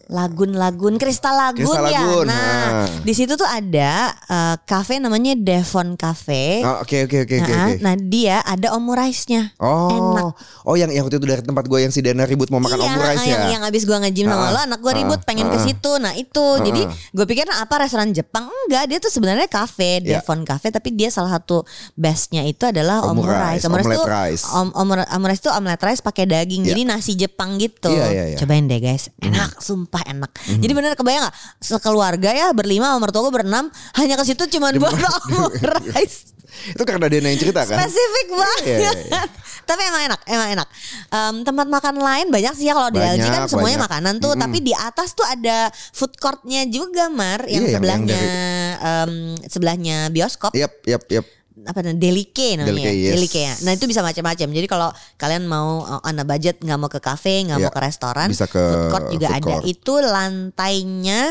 Lagun-lagun, 0.07 0.95
kristal 0.95 1.35
lagun 1.35 1.67
Kristal 1.67 1.85
ya. 1.91 2.01
Lagun, 2.01 2.25
Nah, 2.25 2.37
ah. 2.37 2.85
di 3.03 3.13
situ 3.13 3.35
tuh 3.35 3.45
ada 3.45 4.15
cafe 4.63 4.97
namanya 4.97 5.35
Devon 5.35 5.93
Cafe. 5.93 6.63
Oh, 6.63 6.81
Oke 6.81 7.03
oke 7.05 7.27
oke 7.27 7.35
oke. 7.43 7.51
Nah, 7.51 7.67
oke. 7.67 7.75
nah, 7.83 7.95
dia 7.99 8.39
ada 8.41 8.71
omurice-nya. 8.71 9.51
Oh, 9.59 9.91
enak. 9.91 10.33
oh 10.63 10.75
yang 10.79 10.87
yang 10.89 11.03
waktu 11.03 11.19
itu 11.19 11.27
dari 11.27 11.43
tempat 11.43 11.67
gue 11.67 11.79
yang 11.81 11.91
si 11.91 11.99
Dana 11.99 12.23
ribut 12.23 12.47
mau 12.47 12.63
makan 12.63 12.79
iya, 12.79 12.87
omurice 12.87 13.25
yang, 13.27 13.41
ya. 13.43 13.49
yang 13.59 13.63
abis 13.67 13.83
gue 13.83 13.97
nge-gym 13.97 14.29
sama 14.29 14.47
lo 14.49 14.59
anak 14.63 14.79
gue 14.79 14.93
ribut 14.95 15.19
pengen 15.27 15.51
ke 15.51 15.57
situ. 15.59 15.91
Nah 15.99 16.15
itu 16.15 16.45
jadi 16.63 16.81
gue 16.87 17.25
pikir 17.27 17.43
nah, 17.43 17.65
apa 17.65 17.83
restoran 17.83 18.15
Jepang 18.15 18.47
enggak 18.47 18.87
dia 18.87 18.97
tuh 19.03 19.11
sebenarnya 19.11 19.51
cafe 19.51 19.99
Iya. 20.01 20.23
Devon 20.23 20.47
Cafe 20.47 20.71
tapi 20.71 20.95
dia 20.95 21.11
salah 21.11 21.35
satu 21.35 21.67
bestnya 21.93 22.47
itu 22.47 22.63
adalah 22.63 23.03
omurice. 23.03 23.67
Omurice, 23.67 23.91
tuh 23.91 24.07
om, 24.55 24.67
omur- 24.71 25.09
omurice 25.11 25.41
tuh 25.43 25.51
omelet 25.51 25.81
rice 25.83 25.99
pakai 25.99 26.23
daging 26.23 26.63
Iya. 26.63 26.69
jadi 26.71 26.81
nasi 26.87 27.11
Jepang 27.19 27.59
gitu. 27.59 27.91
Iya, 27.91 28.07
iya, 28.07 28.23
iya. 28.31 28.37
Cobain 28.39 28.63
deh 28.63 28.79
guys, 28.79 29.11
enak 29.19 29.59
sumpah 29.59 29.90
enak. 29.99 30.31
Jadi 30.61 30.71
bener 30.71 30.95
kebayang 30.95 31.27
gak 31.27 31.35
sekeluarga 31.59 32.31
ya 32.31 32.47
berlima 32.51 32.87
sama 32.87 33.03
mertua 33.03 33.27
gue 33.27 33.33
berenam 33.33 33.67
hanya 33.97 34.15
ke 34.15 34.23
situ 34.23 34.47
cuman 34.47 34.71
buat 34.77 34.95
omurice. 35.27 36.31
Itu 36.75 36.83
karena 36.83 37.07
Dana 37.07 37.27
yang 37.27 37.39
cerita 37.39 37.63
kan. 37.63 37.79
Spesifik 37.79 38.27
banget. 38.29 38.59
Iya, 38.61 38.77
iya, 38.77 38.91
iya. 39.07 39.21
tapi 39.63 39.81
emang 39.81 40.03
enak, 40.03 40.19
emang 40.27 40.49
enak. 40.51 40.67
Em, 41.07 41.35
tempat 41.41 41.63
makan 41.65 41.95
lain 41.97 42.27
banyak 42.27 42.53
sih 42.53 42.67
ya 42.67 42.75
kalau 42.75 42.91
di 42.91 42.99
LG 42.99 43.23
kan 43.23 43.41
semuanya 43.47 43.79
banyak. 43.79 43.87
makanan 43.87 44.13
tuh, 44.19 44.33
tapi 44.35 44.57
di 44.59 44.73
atas 44.75 45.15
tuh 45.15 45.23
ada 45.23 45.71
food 45.71 46.11
courtnya 46.15 46.67
juga 46.67 47.07
Mar, 47.07 47.47
yang 47.47 47.47
Iya, 47.47 47.55
yang- 47.55 47.63
yang 47.63 47.71
sebelahnya 47.73 48.19
dari- 48.19 48.77
em, 48.83 49.11
sebelahnya 49.47 49.97
bioskop. 50.11 50.51
Yap 50.51 50.75
yap 50.83 51.03
yap. 51.07 51.25
Apa 51.63 51.79
namanya? 51.79 51.99
Delike 51.99 52.47
namanya. 52.53 52.69
Delike, 52.71 52.91
yes. 52.95 53.13
Delike 53.13 53.41
ya. 53.41 53.53
Nah, 53.61 53.71
itu 53.71 53.85
bisa 53.85 53.99
macam-macam. 53.99 54.47
Jadi 54.47 54.67
kalau 54.67 54.89
kalian 55.15 55.43
mau 55.45 55.81
uh, 55.81 56.01
on 56.01 56.15
a 56.15 56.23
budget 56.23 56.57
nggak 56.57 56.75
mau 56.75 56.87
ke 56.87 56.97
kafe, 56.97 57.43
nggak 57.43 57.57
Iya, 57.57 57.63
mau 57.63 57.71
ke 57.71 57.81
restoran, 57.81 58.27
bisa 58.27 58.45
ke 58.45 58.57
food 58.57 58.85
court 58.89 59.05
juga 59.09 59.27
food 59.27 59.37
ada. 59.37 59.45
court. 59.47 59.63
Itu 59.65 59.93
lantainya 59.99 61.21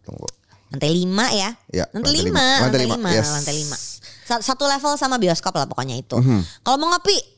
Tunggu. 0.00 0.26
lantai 0.70 0.90
lima 0.90 1.26
ya. 1.28 1.50
Ya, 1.68 1.84
lantai, 1.88 2.10
lantai 2.10 2.12
lima, 2.14 2.24
lima. 2.24 2.46
lantai 2.60 2.80
lima, 2.80 2.96
lima, 2.96 3.08
yes. 3.10 3.28
lantai 3.30 3.54
lima. 3.56 3.76
Sa- 4.24 4.40
Satu 4.42 4.64
level 4.64 4.92
sama 4.94 5.16
bioskop 5.16 5.52
lah 5.52 5.64
pokoknya 5.64 5.96
itu. 5.96 6.14
Mhm. 6.14 6.40
Kalau 6.60 6.76
mau 6.78 6.90
ngopi, 6.90 7.36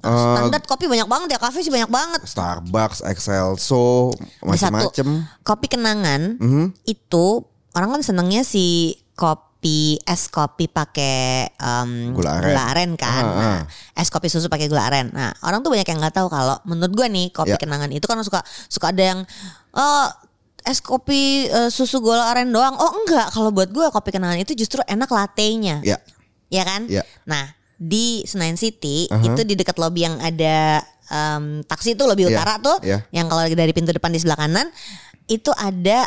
Eh, 0.00 0.12
standar 0.12 0.60
kopi 0.60 0.84
banyak 0.84 1.08
banget 1.08 1.28
ya, 1.30 1.38
kafe 1.38 1.58
sih 1.58 1.72
banyak 1.72 1.88
banget. 1.88 2.20
Starbucks, 2.24 3.00
Excelso, 3.02 4.12
Ada 4.12 4.20
satu 4.20 4.44
macam-macam. 4.92 5.06
kopi 5.40 5.66
kenangan 5.66 6.20
Mhm. 6.36 6.64
itu 6.84 7.40
orang 7.72 7.88
kan 7.90 8.02
senengnya 8.04 8.44
si 8.44 8.94
kopi 9.12 9.53
es 10.00 10.28
kopi 10.28 10.66
pakai 10.66 11.48
em, 11.50 12.12
Gula 12.12 12.42
aren. 12.42 12.94
kan. 12.94 13.24
Ah, 13.24 13.34
Nah, 13.34 13.58
ah. 13.60 13.60
es 13.96 14.08
kopi 14.08 14.28
susu 14.28 14.46
pakai 14.46 14.68
gula 14.68 14.84
aren. 14.84 15.08
Nah, 15.10 15.32
orang 15.40 15.60
tuh 15.60 15.72
banyak 15.72 15.84
yang 15.84 15.98
nggak 15.98 16.14
tahu 16.14 16.28
kalau 16.28 16.60
menurut 16.64 16.92
gua 16.92 17.06
nih 17.08 17.28
kopi 17.30 17.54
Ya. 17.54 17.58
kenangan 17.58 17.88
itu 17.88 18.04
kan 18.04 18.20
suka 18.20 18.40
suka 18.68 18.92
ada 18.92 19.02
yang 19.02 19.20
oh 19.72 20.06
es 20.62 20.80
kopi 20.80 21.46
eh, 21.46 21.68
susu 21.68 21.98
gula 21.98 22.28
aren 22.28 22.48
doang. 22.48 22.74
Oh 22.74 22.92
enggak, 22.98 23.28
kalau 23.30 23.48
buat 23.48 23.68
gue 23.68 23.84
kopi 23.90 24.10
kenangan 24.10 24.36
itu 24.38 24.52
justru 24.54 24.80
enak 24.84 25.08
latte-nya. 25.08 25.80
Ya. 25.80 25.96
Ya 26.48 26.62
kan? 26.62 26.84
Ya. 26.86 27.04
Nah, 27.24 27.52
di 27.74 28.24
Senayan 28.24 28.54
City 28.54 29.08
Aha. 29.08 29.20
itu 29.24 29.40
di 29.42 29.54
dekat 29.54 29.76
lobi 29.76 30.04
yang 30.04 30.16
ada 30.20 30.80
em, 31.04 31.60
taksi 31.62 31.92
itu 31.92 32.04
lobi 32.04 32.24
Ya, 32.24 32.32
utara 32.32 32.56
tuh, 32.58 32.80
ya. 32.80 33.04
yang 33.10 33.28
kalau 33.28 33.44
dari 33.44 33.72
pintu 33.72 33.92
depan 33.92 34.08
di 34.08 34.16
sebelah 34.16 34.38
kanan 34.38 34.68
itu 35.26 35.52
ada 35.52 36.04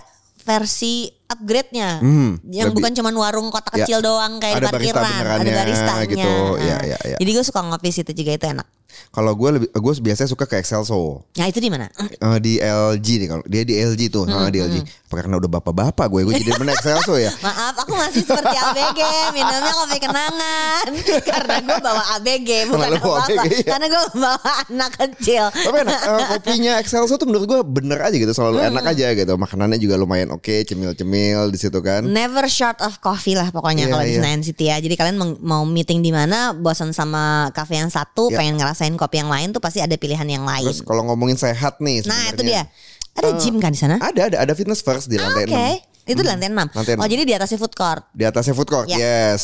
versi 0.47 0.93
upgrade-nya. 1.27 1.99
Hmm, 1.99 2.39
yang 2.47 2.71
lebih- 2.71 2.79
bukan 2.79 2.91
cuma 2.95 3.09
warung 3.11 3.51
kotak 3.51 3.75
Ya. 3.75 3.83
kecil 3.83 3.99
doang 3.99 4.39
kayak 4.39 4.57
di 4.57 4.63
Ada 4.63 4.71
barista 4.71 4.95
parkiran, 4.97 5.37
ada 5.37 5.51
baristanya. 5.53 6.05
gitu. 6.07 6.31
Ya, 6.55 6.63
Nah, 6.71 6.83
ya, 6.87 6.97
ya. 7.03 7.17
Jadi 7.19 7.29
gue 7.29 7.43
suka 7.43 7.59
ngopi 7.61 7.89
situ 7.91 8.11
juga 8.15 8.31
itu 8.31 8.45
enak. 8.47 8.67
Kalau 9.09 9.31
gue 9.33 9.49
lebih 9.51 9.69
gue 9.69 9.93
biasanya 9.99 10.29
suka 10.29 10.45
ke 10.45 10.57
Excelso. 10.57 11.25
Nah, 11.33 11.45
itu 11.45 11.57
di 11.57 11.69
mana? 11.69 11.87
Eh, 11.97 12.37
di 12.39 12.53
LG 12.57 13.07
nih 13.17 13.27
kalau 13.27 13.43
dia 13.43 13.63
di 13.63 13.75
LG 13.75 14.01
tuh, 14.07 14.23
Hmm, 14.23 14.35
nah, 14.37 14.49
di 14.49 14.59
LG. 14.59 14.77
Apa 15.07 15.23
karena 15.23 15.39
udah 15.39 15.49
bapak-bapak 15.49 16.05
gue, 16.07 16.21
gue 16.23 16.33
jadi 16.37 16.51
bener 16.55 16.73
Excelso 16.73 17.15
ya. 17.15 17.31
Maaf, 17.45 17.79
aku 17.79 17.93
masih 17.93 18.21
seperti 18.21 18.51
ABG, 18.53 18.99
minumnya 19.31 19.73
kopi 19.73 19.97
kenangan. 19.97 20.83
Karena 21.31 21.55
gue 21.59 21.77
bawa 21.79 22.03
ABG, 22.17 22.49
bukan 22.67 22.89
bawa 22.99 23.23
apa-apa. 23.23 23.41
ABG, 23.41 23.55
ya. 23.55 23.67
Karena 23.67 23.85
gue 23.87 24.03
bawa 24.13 24.39
anak 24.67 24.91
kecil. 24.97 25.43
Tapi 25.47 25.77
enak, 25.81 25.99
eh, 25.99 26.25
kopinya 26.33 26.73
Excelso 26.77 27.15
tuh 27.15 27.25
menurut 27.25 27.45
gue 27.45 27.59
bener 27.63 27.99
aja 28.01 28.15
gitu, 28.15 28.31
selalu 28.31 28.57
Hmm. 28.59 28.69
enak 28.75 28.85
aja 28.85 29.07
gitu. 29.13 29.33
Makanannya 29.33 29.77
juga 29.77 29.95
lumayan 29.95 30.29
oke, 30.29 30.55
cemil-cemil 30.63 31.49
di 31.49 31.57
situ 31.57 31.79
kan. 31.79 32.03
Never 32.03 32.45
short 32.47 32.79
of 32.79 32.99
coffee 32.99 33.33
lah 33.33 33.49
pokoknya 33.49 33.87
Iya, 33.87 33.91
kalau 33.91 34.03
di 34.03 34.11
iya. 34.11 34.17
Senayan 34.19 34.41
City 34.43 34.65
ya. 34.67 34.77
Jadi 34.77 34.93
kalian 34.93 35.15
mau 35.39 35.63
meeting 35.63 35.99
di 35.99 36.11
mana, 36.11 36.51
bosan 36.51 36.91
sama 36.91 37.47
kafe 37.51 37.79
yang 37.79 37.87
satu, 37.87 38.27
Iya. 38.27 38.37
pengen 38.37 38.55
ngerasain 38.59 38.86
kopi 38.95 39.19
yang 39.19 39.27
lain 39.27 39.51
tuh 39.51 39.59
pasti 39.59 39.83
ada 39.83 39.97
pilihan 39.99 40.23
yang 40.23 40.47
lain. 40.47 40.69
Terus 40.69 40.85
kalau 40.85 41.03
ngomongin 41.11 41.35
sehat 41.35 41.83
nih 41.83 42.07
Nah, 42.07 42.31
itu 42.31 42.45
dia. 42.47 42.69
Ada 43.17 43.33
gym 43.41 43.57
kan 43.57 43.73
di 43.73 43.79
sana? 43.81 43.97
Ada 43.97 44.29
ada 44.29 44.37
ada 44.45 44.53
fitness 44.53 44.85
first 44.85 45.09
di 45.09 45.17
Ah, 45.17 45.25
lantai 45.27 45.49
Oke. 45.49 45.73
6. 45.83 45.86
Itu 46.07 46.23
di 46.23 46.27
lantai 46.27 46.47
6. 46.49 46.55
Lantai 46.71 46.93
Oh, 46.95 47.03
enam. 47.03 47.11
jadi 47.11 47.23
di 47.27 47.33
atasnya 47.35 47.59
food 47.59 47.75
court. 47.75 48.03
Di 48.15 48.23
atasnya 48.23 48.53
food 48.55 48.69
court, 48.71 48.87
Ya. 48.87 48.97
yes. 48.97 49.43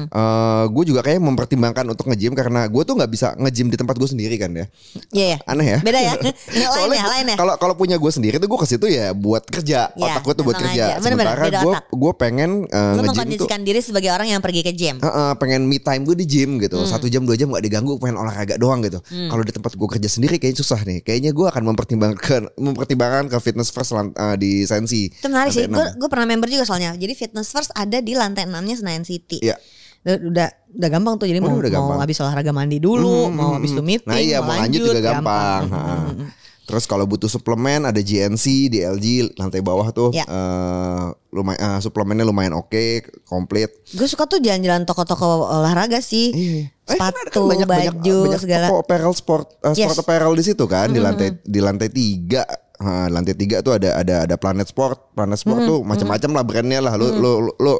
gue 0.74 0.84
juga 0.86 1.00
kayak 1.04 1.20
mempertimbangkan 1.20 1.84
untuk 1.86 2.08
nge-gym 2.10 2.32
karena 2.32 2.66
gue 2.66 2.82
tuh 2.82 2.94
nggak 2.96 3.10
bisa 3.10 3.32
nge-gym 3.36 3.68
di 3.68 3.76
tempat 3.76 3.94
gue 3.96 4.08
sendiri 4.08 4.34
kan 4.36 4.50
ya. 4.52 4.66
Iya 5.12 5.26
ya. 5.36 5.38
Aneh 5.46 5.66
ya. 5.76 5.78
Beda 5.84 6.00
ya. 6.00 6.14
Lain 6.80 6.96
ya, 6.96 7.04
lain 7.06 7.26
ya. 7.34 7.36
kalau 7.36 7.54
kalau 7.60 7.74
punya 7.76 8.00
gue 8.00 8.10
sendiri 8.10 8.40
tuh 8.40 8.48
gue 8.48 8.58
ke 8.58 8.66
situ 8.68 8.86
ya 8.88 9.12
buat 9.12 9.44
kerja. 9.46 9.92
Ya, 9.92 10.04
otak 10.16 10.22
gue 10.24 10.34
tuh 10.40 10.44
buat 10.46 10.56
kerja. 10.58 10.98
aja. 10.98 11.02
Sementara 11.02 11.46
gue 11.46 11.74
gue 11.76 12.12
pengen 12.16 12.50
uh, 12.70 12.96
Lu 12.98 13.02
nge-gym 13.06 13.38
tuh 13.38 13.48
diri 13.60 13.80
sebagai 13.84 14.08
orang 14.10 14.32
yang 14.32 14.40
pergi 14.40 14.64
ke 14.64 14.72
gym. 14.72 14.96
Heeh, 15.02 15.30
pengen 15.36 15.68
me 15.68 15.76
time 15.76 16.02
gue 16.02 16.16
di 16.16 16.26
gym 16.26 16.56
gitu 16.58 16.80
Hmm. 16.80 16.88
satu 16.88 17.12
jam 17.12 17.28
dua 17.28 17.36
jam 17.36 17.52
nggak 17.52 17.60
diganggu 17.60 18.00
pengen 18.00 18.16
olahraga 18.16 18.56
doang 18.56 18.80
gitu 18.80 19.04
kalau 19.04 19.44
di 19.44 19.52
tempat 19.52 19.76
gue 19.76 19.84
kerja 19.84 20.08
sendiri 20.08 20.40
kayaknya 20.40 20.64
susah 20.64 20.80
nih 20.80 21.04
kayaknya 21.04 21.36
gue 21.36 21.44
akan 21.44 21.60
mempertimbangkan 21.68 22.48
mempertimbangkan 22.56 23.28
ke 23.28 23.36
fitness 23.36 23.68
first 23.68 23.92
eh, 23.92 24.08
di 24.40 24.64
sensi 24.64 25.12
Itu 25.12 25.28
menarik 25.28 25.52
sih. 25.52 25.68
Gue 25.68 25.89
gue 25.92 26.08
pernah 26.08 26.26
member 26.26 26.46
juga 26.46 26.64
soalnya. 26.64 26.92
Jadi 26.92 27.12
fitness 27.12 27.48
first 27.48 27.70
ada 27.72 27.98
di 27.98 28.12
lantai 28.12 28.44
6-nya 28.44 28.76
Senayan 28.76 29.02
City. 29.02 29.40
Iya. 29.40 29.56
Udah, 30.00 30.16
udah 30.22 30.48
udah 30.72 30.88
gampang 30.88 31.14
tuh. 31.16 31.26
Jadi 31.26 31.38
Udah, 31.38 31.46
mau 31.46 31.56
udah 31.56 31.70
mau 31.70 31.76
gampang. 31.86 31.98
habis 32.00 32.16
olahraga 32.18 32.50
mandi 32.50 32.78
dulu, 32.78 33.26
Hmm, 33.26 33.34
mau 33.34 33.46
hmm, 33.46 33.56
habis 33.56 33.70
itu 33.70 33.76
hmm. 33.76 33.90
meeting, 33.90 34.08
nah 34.08 34.16
iya 34.18 34.38
mau 34.40 34.54
lanjut 34.54 34.80
juga 34.80 35.00
gampang, 35.02 35.62
Hmm, 35.62 35.76
Ha. 35.76 35.80
hmm, 35.84 36.12
hmm. 36.16 36.28
terus 36.64 36.84
kalau 36.86 37.02
butuh 37.02 37.26
suplemen 37.26 37.82
ada 37.82 37.98
GNC 37.98 38.44
di 38.70 38.78
LG 38.80 39.06
lantai 39.34 39.58
bawah 39.58 39.90
tuh 39.90 40.14
Ya. 40.14 40.22
eh, 40.22 41.04
lumayan 41.28 41.60
eh, 41.60 41.78
suplemennya 41.80 42.22
lumayan 42.22 42.54
oke 42.54 42.86
komplit 43.24 43.74
Gue 43.90 44.06
suka 44.06 44.24
tuh 44.24 44.38
jalan-jalan 44.38 44.86
toko-toko 44.86 45.50
olahraga 45.50 45.98
sih. 45.98 46.30
Iya. 46.30 46.70
Eh, 46.86 46.96
kan 46.96 47.10
Sepatu, 47.12 47.50
baju, 47.66 48.18
segala. 48.38 48.66
toko 48.70 48.80
apparel 48.80 49.12
sport 49.12 49.46
sport 49.68 49.76
Yes. 49.76 49.98
Apparel 49.98 50.32
di 50.32 50.44
situ 50.46 50.64
kan 50.64 50.88
di 50.88 50.98
lantai 50.98 51.36
di 51.42 51.60
lantai 51.60 51.90
tiga 51.90 52.46
Ha, 52.80 53.06
lantai 53.06 53.32
tiga 53.34 53.60
tuh 53.60 53.76
ada 53.76 53.92
ada 53.94 54.24
ada 54.24 54.34
Planet 54.34 54.64
Sport 54.64 55.12
Planet 55.12 55.36
Sport 55.36 55.52
Mm-hmm. 55.58 55.68
tuh 55.68 55.80
macam-macam 55.84 56.30
lah 56.32 56.42
brandnya 56.42 56.80
lah 56.80 56.94
lu, 56.94 57.12
lu 57.12 57.32
lu 57.38 57.52
lu 57.60 57.74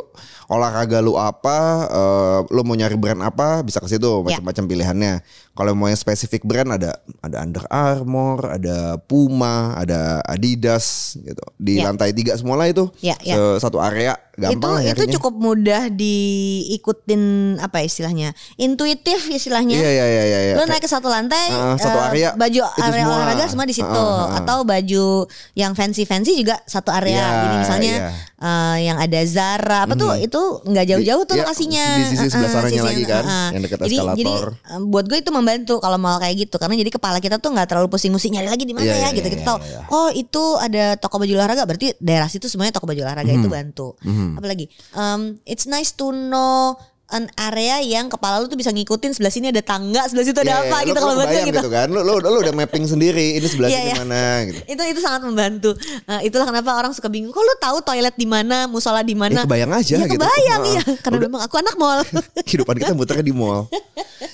olahraga 0.47 0.99
lu 0.99 1.15
apa 1.15 1.57
eh, 1.87 2.39
lu 2.49 2.61
mau 2.61 2.75
nyari 2.75 2.95
brand 2.95 3.17
apa 3.19 3.63
bisa 3.63 3.79
ke 3.79 3.89
situ 3.89 4.05
Ya. 4.21 4.37
macam-macam 4.37 4.65
pilihannya 4.67 5.13
kalau 5.53 5.73
mau 5.73 5.87
yang 5.87 5.97
spesifik 5.97 6.43
brand 6.43 6.69
ada 6.71 7.01
ada 7.19 7.37
Under 7.39 7.65
Armour 7.67 8.45
ada 8.51 9.01
Puma 9.01 9.73
ada 9.75 10.21
Adidas 10.23 11.17
gitu 11.17 11.45
di 11.57 11.79
Ya. 11.79 11.89
lantai 11.89 12.13
tiga 12.13 12.35
semua 12.35 12.55
lah 12.55 12.67
itu 12.67 12.85
Ya, 13.01 13.17
ya. 13.21 13.41
Se- 13.57 13.63
satu 13.63 13.79
area 13.79 14.21
gampang 14.41 14.73
itu 14.81 14.89
nyarinya. 14.97 15.13
cukup 15.15 15.35
mudah 15.37 15.83
diikutin 15.93 17.23
apa 17.59 17.81
istilahnya 17.81 18.33
intuitif 18.57 19.29
istilahnya 19.29 19.77
iya 19.77 19.91
iya 19.91 20.07
iya 20.07 20.23
iya 20.25 20.41
iya. 20.43 20.55
Lo 20.55 20.65
naik 20.65 20.81
ke 20.81 20.89
satu 20.89 21.07
lantai, 21.07 21.51
Ah, 21.51 21.77
satu 21.77 21.99
eh, 21.99 22.09
area, 22.09 22.29
baju 22.33 22.61
itu 22.63 22.81
area 22.81 23.03
semua. 23.03 23.15
olahraga 23.15 23.45
semua 23.47 23.65
di 23.65 23.73
situ, 23.73 23.87
Ah, 23.87 24.01
ah, 24.01 24.27
ah. 24.27 24.39
atau 24.41 24.59
baju 24.63 25.07
yang 25.55 25.73
fancy 25.73 26.03
fancy 26.03 26.35
juga 26.35 26.59
satu 26.65 26.91
area. 26.91 27.21
Iya, 27.21 27.29
Jadi 27.41 27.57
misalnya 27.59 27.95
iya. 27.95 28.11
eh, 28.41 28.77
yang 28.83 28.97
ada 28.97 29.21
Zara, 29.23 29.79
apa 29.85 29.95
tuh 29.95 30.11
Mhm. 30.13 30.27
itu 30.27 30.41
nggak 30.65 30.85
jauh-jauh 30.87 31.23
tuh 31.23 31.35
Di- 31.35 31.39
ya, 31.39 31.45
lokasinya. 31.45 31.87
di 31.91 32.05
sisi 32.07 32.27
sebelah 32.27 32.51
sananya 32.51 32.71
sisi 32.73 32.81
lagi 32.83 33.03
yang- 33.03 33.11
kan, 33.27 33.51
yang 33.51 33.63
dekat 33.63 33.79
jadi, 33.81 33.97
Jadi 34.17 34.33
eh, 34.33 34.81
buat 34.83 35.05
gue 35.05 35.19
itu 35.19 35.31
membantu 35.31 35.75
kalau 35.79 35.97
mau 35.97 36.17
kayak 36.17 36.37
gitu, 36.39 36.57
karena 36.57 36.75
jadi 36.77 36.91
kepala 36.91 37.19
kita 37.19 37.37
tuh 37.37 37.51
nggak 37.51 37.67
terlalu 37.67 37.89
pusing 37.89 38.11
mesti 38.11 38.29
nyari 38.31 38.49
lagi 38.49 38.65
di 38.65 38.73
mana 38.73 38.87
Iya, 38.87 38.93
ya 38.93 38.99
iya, 38.99 39.09
gitu. 39.13 39.21
iya, 39.23 39.33
Kita 39.33 39.39
iya, 39.39 39.49
tahu, 39.49 39.59
iya. 39.61 39.81
oh 39.89 40.09
itu 40.11 40.43
ada 40.59 40.85
toko 40.97 41.17
baju 41.17 41.33
olahraga, 41.35 41.63
berarti 41.65 41.95
daerah 41.99 42.27
situ 42.27 42.47
semuanya 42.47 42.73
toko 42.73 42.87
baju 42.87 43.01
olahraga 43.01 43.31
itu 43.31 43.49
bantu. 43.49 43.89
Apalagi, 44.35 44.67
um, 44.93 45.21
it's 45.45 45.65
nice 45.65 45.91
to 45.91 46.11
know 46.11 46.77
an 47.11 47.27
area 47.37 47.83
yang 47.83 48.07
kepala 48.07 48.39
lu 48.39 48.47
tuh 48.47 48.55
bisa 48.55 48.71
ngikutin 48.71 49.11
sebelah 49.11 49.29
sini 49.29 49.51
ada 49.51 49.59
tangga, 49.59 50.07
sebelah 50.07 50.23
situ 50.23 50.39
ada 50.39 50.47
Iya, 50.53 50.63
apa 50.63 50.77
iya, 50.79 50.87
gitu 50.87 50.99
kalau 51.01 51.15
kebayang 51.17 51.47
gitu. 51.49 51.67
kan 51.69 51.89
lu, 51.91 52.01
lu, 52.01 52.15
lu 52.17 52.39
udah 52.39 52.55
mapping 52.55 52.87
sendiri 52.87 53.35
ini 53.35 53.43
sebelah 53.45 53.67
Iya, 53.67 53.77
sini 53.77 53.89
iya. 53.89 53.97
mana 53.99 54.23
gitu 54.47 54.59
itu 54.65 54.83
itu 54.87 55.01
sangat 55.01 55.27
membantu. 55.27 55.75
Nah, 56.07 56.23
itulah 56.23 56.47
kenapa 56.47 56.71
orang 56.71 56.95
suka 56.95 57.11
bingung. 57.11 57.35
Kok 57.35 57.43
lu 57.43 57.55
tahu 57.59 57.83
toilet 57.83 58.15
di 58.15 58.31
mana, 58.31 58.71
musola 58.71 59.03
di 59.03 59.19
mana? 59.19 59.35
Ya, 59.35 59.43
kebayang 59.43 59.73
aja 59.75 59.91
Ya, 59.93 60.07
gitu. 60.07 60.23
kebayang 60.23 60.63
Heeh. 60.63 60.71
iya. 60.71 60.83
Karena 61.03 61.17
Udah- 61.19 61.27
memang 61.27 61.41
aku 61.43 61.55
anak 61.59 61.75
mall. 61.75 61.99
kehidupan 62.47 62.79
kita 62.79 62.95
muternya 62.95 63.23
di 63.23 63.35
mall 63.35 63.67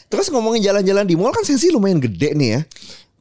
terus 0.07 0.29
ngomongin 0.29 0.63
jalan-jalan 0.63 1.03
di 1.03 1.17
mall 1.17 1.33
kan 1.33 1.43
sensi 1.43 1.67
lumayan 1.67 1.99
gede 1.99 2.31
nih 2.33 2.49
ya 2.53 2.61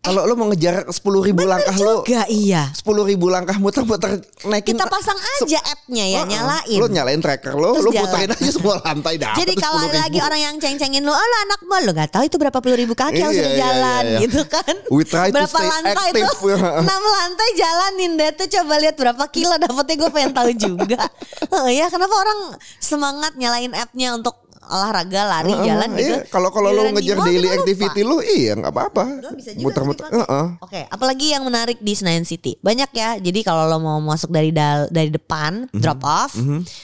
kalau 0.06 0.22
lu 0.24 0.34
mau 0.34 0.48
ngejar 0.48 0.86
10.000 0.86 1.02
ribu 1.26 1.44
langkah 1.44 1.74
lu 1.76 1.96
juga 2.00 2.24
iya. 2.28 2.70
10.000 2.72 2.86
ribu 3.08 3.26
langkah 3.28 3.58
muter-muter 3.58 4.22
naikin 4.46 4.74
Kita 4.74 4.86
pasang 4.86 5.18
aja 5.18 5.60
app-nya 5.66 6.06
ya, 6.06 6.20
Heeh. 6.22 6.30
nyalain. 6.30 6.78
lu 6.78 6.86
nyalain 6.88 7.20
tracker 7.20 7.52
lu 7.52 7.74
Terus 7.74 7.82
lu 7.82 7.90
jalan. 7.90 8.04
puterin 8.06 8.30
aja 8.32 8.52
semua 8.52 8.76
lantai 8.80 9.16
dapet 9.18 9.38
Jadi 9.42 9.54
kalau 9.58 9.82
10.000. 9.84 9.98
lagi 9.98 10.20
orang 10.22 10.40
yang 10.40 10.56
ceng-cengin 10.56 11.02
lu, 11.02 11.10
oh 11.10 11.18
lu 11.18 11.38
anak 11.44 11.60
mall, 11.66 11.82
lu 11.82 11.92
gak 11.92 12.12
tahu 12.12 12.24
itu 12.24 12.38
berapa 12.38 12.56
puluh 12.56 12.78
ribu 12.78 12.94
kaki 12.94 13.18
yang 13.18 13.34
Iya, 13.34 13.36
sudah 13.36 13.52
iya, 13.52 13.60
jalan 13.60 14.04
iya, 14.04 14.12
iya. 14.12 14.20
gitu 14.22 14.42
kan. 14.46 14.76
We 14.88 15.02
try 15.04 15.28
to 15.28 15.36
berapa 15.36 15.50
stay 15.52 15.66
lantai 15.68 16.08
active. 16.08 16.30
tuh? 16.38 16.38
6 16.46 16.86
lantai 16.86 17.50
jalanin 17.56 18.12
deh 18.14 18.30
tuh 18.32 18.48
coba 18.52 18.74
lihat 18.78 18.96
berapa 18.96 19.24
kilo 19.28 19.56
dapetnya 19.56 19.96
gue 19.98 20.10
pengen 20.12 20.32
tahu 20.32 20.50
juga. 20.54 21.02
Heeh, 21.54 21.72
ya 21.76 21.90
kenapa 21.90 22.14
orang 22.14 22.40
semangat 22.78 23.34
nyalain 23.34 23.74
app-nya 23.74 24.14
untuk 24.14 24.38
olahraga, 24.68 25.22
lari, 25.24 25.50
Heeh, 25.50 25.66
jalan 25.66 25.90
gitu. 25.94 26.14
iya. 26.14 26.18
kalau 26.26 26.50
kalau 26.50 26.70
lu 26.70 26.82
Giliran 26.82 26.90
di 26.90 26.96
ngejar 26.98 27.16
mall 27.16 27.26
daily 27.26 27.38
kita 27.38 27.46
lupa. 27.46 27.60
activity 27.60 28.02
lu 28.02 28.18
iya 28.22 28.52
nggak 28.56 28.72
apa-apa 28.72 29.04
Lo 29.16 29.30
muter-muter 29.58 30.06
dipakai. 30.06 30.20
Heeh. 30.22 30.46
Oke, 30.60 30.82
apalagi 30.88 31.26
yang 31.30 31.44
menarik 31.44 31.78
di 31.80 31.94
Senayan 31.94 32.24
City. 32.24 32.58
Banyak 32.58 32.90
ya. 32.92 33.10
Jadi 33.18 33.40
kalau 33.42 33.66
lo 33.66 33.78
mau 33.78 33.98
masuk 34.00 34.30
dari 34.30 34.50
dal 34.50 34.88
dari 34.90 35.08
depan, 35.08 35.68
Mhm. 35.68 35.78
drop 35.78 36.02
off, 36.02 36.32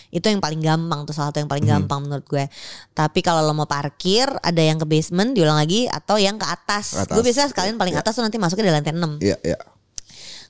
itu 0.09 0.23
yang 0.23 0.37
paling 0.37 0.59
gampang 0.59 1.03
tuh 1.03 1.11
salah 1.11 1.29
satu 1.29 1.39
yang 1.39 1.47
paling 1.47 1.63
Mhm. 1.63 1.71
gampang 1.71 1.99
menurut 2.01 2.25
gue. 2.25 2.45
Tapi 2.89 3.19
kalau 3.19 3.41
lo 3.41 3.53
mau 3.53 3.65
parkir, 3.65 4.25
ada 4.25 4.59
yang 4.59 4.75
ke 4.75 4.85
basement 4.85 5.31
diulang 5.31 5.55
lagi 5.55 5.85
atau 5.85 6.15
yang 6.15 6.35
ke 6.35 6.45
atas. 6.45 6.93
Ke 6.93 7.03
atas. 7.03 7.13
Gue 7.13 7.23
biasanya 7.23 7.49
sekalian 7.49 7.75
paling 7.75 7.93
Iya. 7.93 8.01
atas 8.01 8.13
tuh 8.13 8.21
nanti 8.21 8.37
masuknya 8.37 8.65
di 8.65 8.73
lantai 8.73 8.93
6. 8.93 9.17
iya 9.19 9.37
iya 9.41 9.59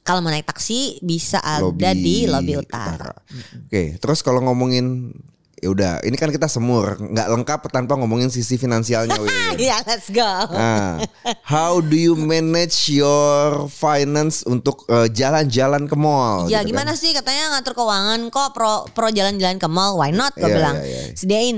Kalau 0.01 0.17
mau 0.17 0.27
naik 0.27 0.43
taksi 0.43 0.97
bisa 0.99 1.37
ada 1.37 1.61
Lobby 1.61 1.93
di 1.95 2.15
lobby 2.25 2.57
utara. 2.57 3.13
Oke, 3.61 3.95
terus 3.95 4.19
kalau 4.19 4.41
ngomongin 4.41 5.13
ya 5.61 5.69
udah, 5.69 5.93
ini 6.01 6.17
kan 6.17 6.27
kita 6.27 6.45
semur, 6.45 6.97
nggak 6.97 7.27
lengkap 7.29 7.59
tanpa 7.69 7.93
ngomongin 7.93 8.27
sisi 8.27 8.57
finansialnya. 8.57 9.13
Iya, 9.55 9.77
let's 9.87 10.09
go. 10.09 10.25
Nah, 10.49 11.05
how 11.43 11.77
do 11.77 11.93
you 11.93 12.17
manage 12.17 12.89
your 12.89 13.69
finance 13.69 14.41
untuk 14.43 14.83
eh, 14.87 15.05
jalan-jalan 15.07 15.85
ke 15.85 15.93
mall? 15.93 16.49
Ya 16.49 16.59
gitu 16.59 16.73
gimana 16.73 16.91
kan? 16.91 16.97
sih 16.97 17.13
katanya 17.13 17.53
ngatur 17.53 17.77
keuangan 17.77 18.19
kok 18.27 18.49
pro 18.51 18.89
pro 18.89 19.07
jalan-jalan 19.07 19.55
ke 19.55 19.67
mall 19.67 19.95
why 19.95 20.09
not 20.09 20.33
gue 20.33 20.43
Iya, 20.43 20.55
bilang 20.55 20.75
iya, 20.81 20.99
iya. 21.05 21.13
sediain 21.13 21.57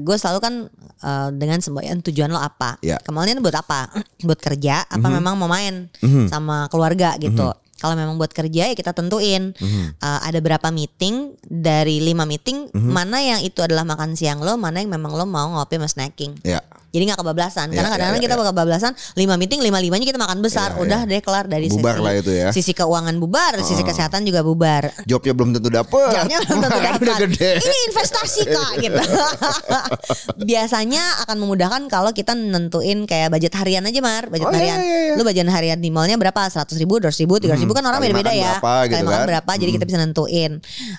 gue 0.00 0.16
selalu 0.16 0.38
kan 0.40 0.54
eh, 1.00 1.28
dengan 1.34 1.58
semboyan 1.60 2.00
tujuan 2.00 2.28
lo 2.28 2.38
apa 2.38 2.80
Iya. 2.80 2.98
ke 2.98 3.10
mallnya 3.10 3.36
buat 3.36 3.54
apa 3.54 3.92
buat 4.26 4.40
kerja 4.40 4.88
apa 4.88 4.96
Mhm. 5.02 5.14
memang 5.20 5.34
mau 5.36 5.46
main 5.46 5.92
sama 6.26 6.66
keluarga 6.68 7.20
gitu 7.20 7.52
kalau 7.80 7.96
memang 7.96 8.14
buat 8.14 8.30
kerja 8.30 8.70
ya 8.70 8.74
kita 8.76 8.92
tentuin 8.92 9.56
Mhm. 9.56 9.96
Eh, 9.96 10.20
ada 10.22 10.38
berapa 10.38 10.68
meeting 10.68 11.32
dari 11.42 11.98
lima 11.98 12.22
meeting 12.22 12.68
Mhm. 12.70 12.86
mana 12.86 13.18
yang 13.18 13.40
itu 13.40 13.58
adalah 13.58 13.82
makan 13.82 14.14
siang 14.14 14.38
lo 14.38 14.54
mana 14.54 14.78
yang 14.78 14.92
memang 14.92 15.12
lo 15.12 15.24
mau 15.24 15.48
ngopi 15.50 15.80
sama 15.80 15.88
snacking 15.88 16.36
Ya. 16.44 16.60
Jadi 16.90 17.02
nggak 17.06 17.18
kebablasan. 17.18 17.66
Karena 17.70 17.86
Iya, 17.86 17.94
kadang-kadang 17.94 18.18
iya, 18.18 18.26
kita 18.26 18.34
kebablasan 18.42 18.92
5 19.14 19.34
meeting, 19.36 19.60
5 19.60 19.78
limanya 19.78 20.04
kita 20.04 20.18
makan 20.18 20.38
besar. 20.40 20.74
Udah 20.76 21.06
deh 21.06 21.18
kelar 21.18 21.46
dari 21.46 21.66
Bubar 21.66 21.94
sisi 21.94 22.02
lah 22.02 22.12
itu 22.14 22.30
ya. 22.30 22.48
sisi 22.50 22.72
keuangan 22.72 23.14
bubar, 23.16 23.62
sisi 23.62 23.80
kesehatan 23.80 24.22
juga 24.22 24.42
bubar. 24.42 24.90
Jobnya 25.04 25.32
belum 25.32 25.50
tentu 25.52 25.68
dapet. 25.68 26.10
Jamnya 26.10 26.38
belum 26.42 26.58
tentu 26.60 26.80
dapat. 26.90 27.16
Ini 27.62 27.76
investasi 27.88 28.40
kak 28.44 28.72
gitu. 28.84 28.98
Biasanya 30.40 31.02
akan 31.22 31.36
memudahkan 31.38 31.82
kalau 31.86 32.10
kita 32.10 32.34
nentuin 32.34 33.04
kayak 33.04 33.30
budget 33.30 33.54
harian 33.54 33.82
aja 33.82 34.00
mar, 34.00 34.26
budget 34.26 34.46
Oh, 34.46 34.52
iya, 34.52 34.58
harian. 34.74 34.78
iya, 34.80 34.98
iya. 35.06 35.14
Lu 35.14 35.22
budget 35.22 35.46
harian 35.46 35.78
di 35.78 35.88
mallnya 35.88 36.16
berapa? 36.16 36.42
100 36.42 36.66
ribu, 36.76 36.98
200 36.98 37.22
ribu, 37.22 37.38
300 37.38 37.60
ribu 37.60 37.72
kan 37.72 37.84
orang 37.84 38.00
beda-beda 38.00 38.32
ya. 38.32 38.58
berapa 38.58 38.74
gitu 38.88 39.04
makan 39.04 39.14
kan. 39.14 39.28
berapa, 39.28 39.52
jadi 39.56 39.70
kita 39.72 39.84
bisa 39.86 39.98
nentuin. 39.98 40.52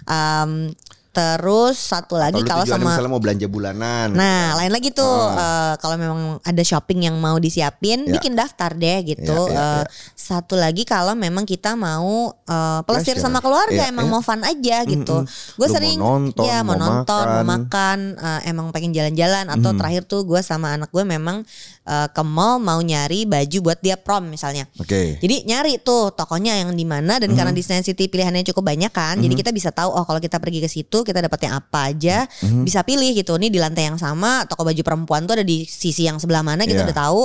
Um, 0.06 0.72
terus 1.12 1.76
satu 1.76 2.16
lagi 2.16 2.40
Kalau 2.42 2.64
sama 2.64 2.88
misalnya 2.88 3.12
mau 3.12 3.20
belanja 3.20 3.44
bulanan. 3.46 4.12
Nah, 4.12 4.56
lain 4.56 4.72
lagi 4.72 4.90
tuh 4.90 5.04
Ah. 5.04 5.36
eh, 5.36 5.74
kalau 5.78 5.96
memang 5.96 6.20
ada 6.40 6.64
shopping 6.64 7.04
yang 7.04 7.20
mau 7.20 7.36
disiapin, 7.36 8.08
Ya. 8.08 8.16
bikin 8.16 8.32
daftar 8.32 8.72
deh 8.72 9.04
gitu. 9.06 9.38
Ya, 9.48 9.54
ya, 9.54 9.60
Eh, 9.62 9.86
Satu 10.16 10.56
lagi 10.56 10.88
kalau 10.88 11.12
memang 11.12 11.44
kita 11.44 11.76
mau 11.76 12.32
eh, 12.48 12.80
pelesir 12.84 13.16
Pleasure. 13.16 13.24
sama 13.24 13.40
keluarga, 13.40 13.84
Ya, 13.84 13.92
emang 13.92 14.08
ya. 14.08 14.12
mau 14.12 14.22
fun 14.22 14.40
aja 14.42 14.78
gitu. 14.86 15.28
Gue 15.56 15.60
Lu 15.60 15.66
mau 15.66 15.76
sering 15.76 15.98
nonton, 15.98 16.44
ya 16.48 16.64
mau 16.64 16.76
mau 16.76 16.80
nonton, 16.80 17.26
mau 17.26 17.44
makan. 17.44 17.48
makan, 17.52 17.98
eh, 18.18 18.50
emang 18.50 18.72
pengen 18.72 18.92
jalan-jalan 18.92 19.46
atau 19.50 19.72
terakhir 19.76 20.04
tuh 20.06 20.24
gue 20.24 20.40
sama 20.40 20.74
anak 20.74 20.88
gue 20.90 21.04
memang 21.04 21.44
eh, 21.82 22.08
ke 22.08 22.24
mall 22.24 22.56
mau 22.58 22.80
nyari 22.80 23.26
baju 23.26 23.58
buat 23.62 23.80
dia 23.80 23.98
prom 23.98 24.30
misalnya. 24.30 24.70
Oke. 24.78 25.18
Jadi 25.18 25.44
nyari 25.44 25.76
tuh 25.78 26.14
tokonya 26.14 26.56
yang 26.56 26.72
di 26.72 26.86
mana 26.86 27.18
dan 27.18 27.34
karena 27.34 27.52
di 27.52 27.60
City 27.62 28.06
pilihannya 28.06 28.46
cukup 28.46 28.64
banyak 28.64 28.92
kan. 28.92 29.18
Jadi 29.18 29.34
kita 29.34 29.50
bisa 29.50 29.74
tahu 29.74 29.90
oh 29.90 30.06
kalau 30.06 30.20
kita 30.20 30.38
pergi 30.38 30.62
ke 30.62 30.70
situ 30.70 31.01
kita 31.02 31.20
dapatnya 31.20 31.58
apa 31.58 31.90
aja, 31.90 32.26
bisa 32.62 32.82
pilih 32.82 33.12
gitu. 33.12 33.36
Nih 33.36 33.48
di 33.48 33.58
lantai 33.58 33.88
yang 33.88 33.96
sama 33.96 34.44
toko 34.46 34.62
baju 34.62 34.82
perempuan 34.82 35.24
tuh 35.24 35.36
ada 35.36 35.46
di 35.46 35.64
sisi 35.64 36.04
yang 36.04 36.18
sebelah 36.18 36.42
mana 36.42 36.64
kita 36.64 36.82
Iya. 36.82 36.88
udah 36.88 36.98
tahu. 36.98 37.22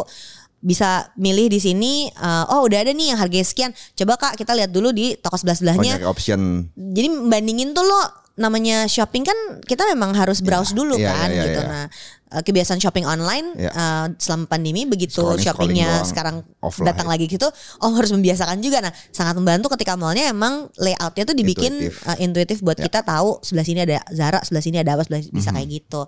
Bisa 0.57 1.13
milih 1.15 1.47
di 1.47 1.61
sini 1.61 1.93
eh, 2.09 2.45
oh 2.49 2.65
udah 2.65 2.81
ada 2.81 2.91
nih 2.91 3.13
yang 3.13 3.19
harganya 3.19 3.45
sekian. 3.45 3.71
Coba 3.93 4.17
Kak 4.17 4.35
kita 4.35 4.51
lihat 4.53 4.71
dulu 4.71 4.91
di 4.91 5.15
toko 5.15 5.37
Oh, 5.37 5.39
sebelah-sebelahnya. 5.39 6.01
nyari 6.01 6.07
option. 6.07 6.67
Jadi 6.75 7.09
bandingin 7.29 7.71
tuh 7.71 7.85
lo 7.85 8.01
namanya 8.37 8.85
shopping 8.85 9.25
kan 9.25 9.37
kita 9.65 9.89
memang 9.89 10.13
harus 10.13 10.45
browse 10.45 10.77
dulu 10.77 10.97
Iya, 10.97 11.09
kan 11.09 11.29
iya, 11.29 11.35
iya, 11.35 11.45
gitu. 11.49 11.61
iya. 11.61 11.69
Nah, 11.71 11.85
eh, 12.29 12.43
kebiasaan 12.43 12.77
shopping 12.77 13.05
online 13.05 13.55
Iya. 13.55 13.71
eh, 13.71 14.07
selama 14.17 14.45
pandemi 14.47 14.83
begitu 14.83 15.17
Scrolling-scrolling 15.17 15.47
shoppingnya 15.73 15.91
doang, 15.93 16.07
sekarang 16.07 16.37
offline. 16.59 16.87
datang 16.89 17.07
lagi 17.07 17.27
gitu, 17.27 17.47
oh 17.79 17.93
harus 17.93 18.11
membiasakan 18.11 18.59
juga. 18.59 18.81
Nah, 18.81 18.93
sangat 19.11 19.35
membantu 19.35 19.71
ketika 19.73 19.95
mallnya 19.95 20.29
emang 20.29 20.67
layoutnya 20.75 21.25
tuh 21.25 21.35
dibikin 21.35 21.73
Intuitif. 21.81 22.03
eh, 22.05 22.17
intuitif 22.21 22.59
buat 22.61 22.77
Ya. 22.77 22.85
kita 22.85 23.03
tahu 23.03 23.39
sebelah 23.41 23.63
sini 23.63 23.81
ada 23.81 24.03
Zara, 24.09 24.39
sebelah 24.41 24.61
sini 24.61 24.77
ada 24.77 24.93
apa, 24.93 25.03
sebelah 25.03 25.23
bisa 25.25 25.51
Mhm. 25.51 25.55
kayak 25.55 25.69
gitu. 25.73 26.01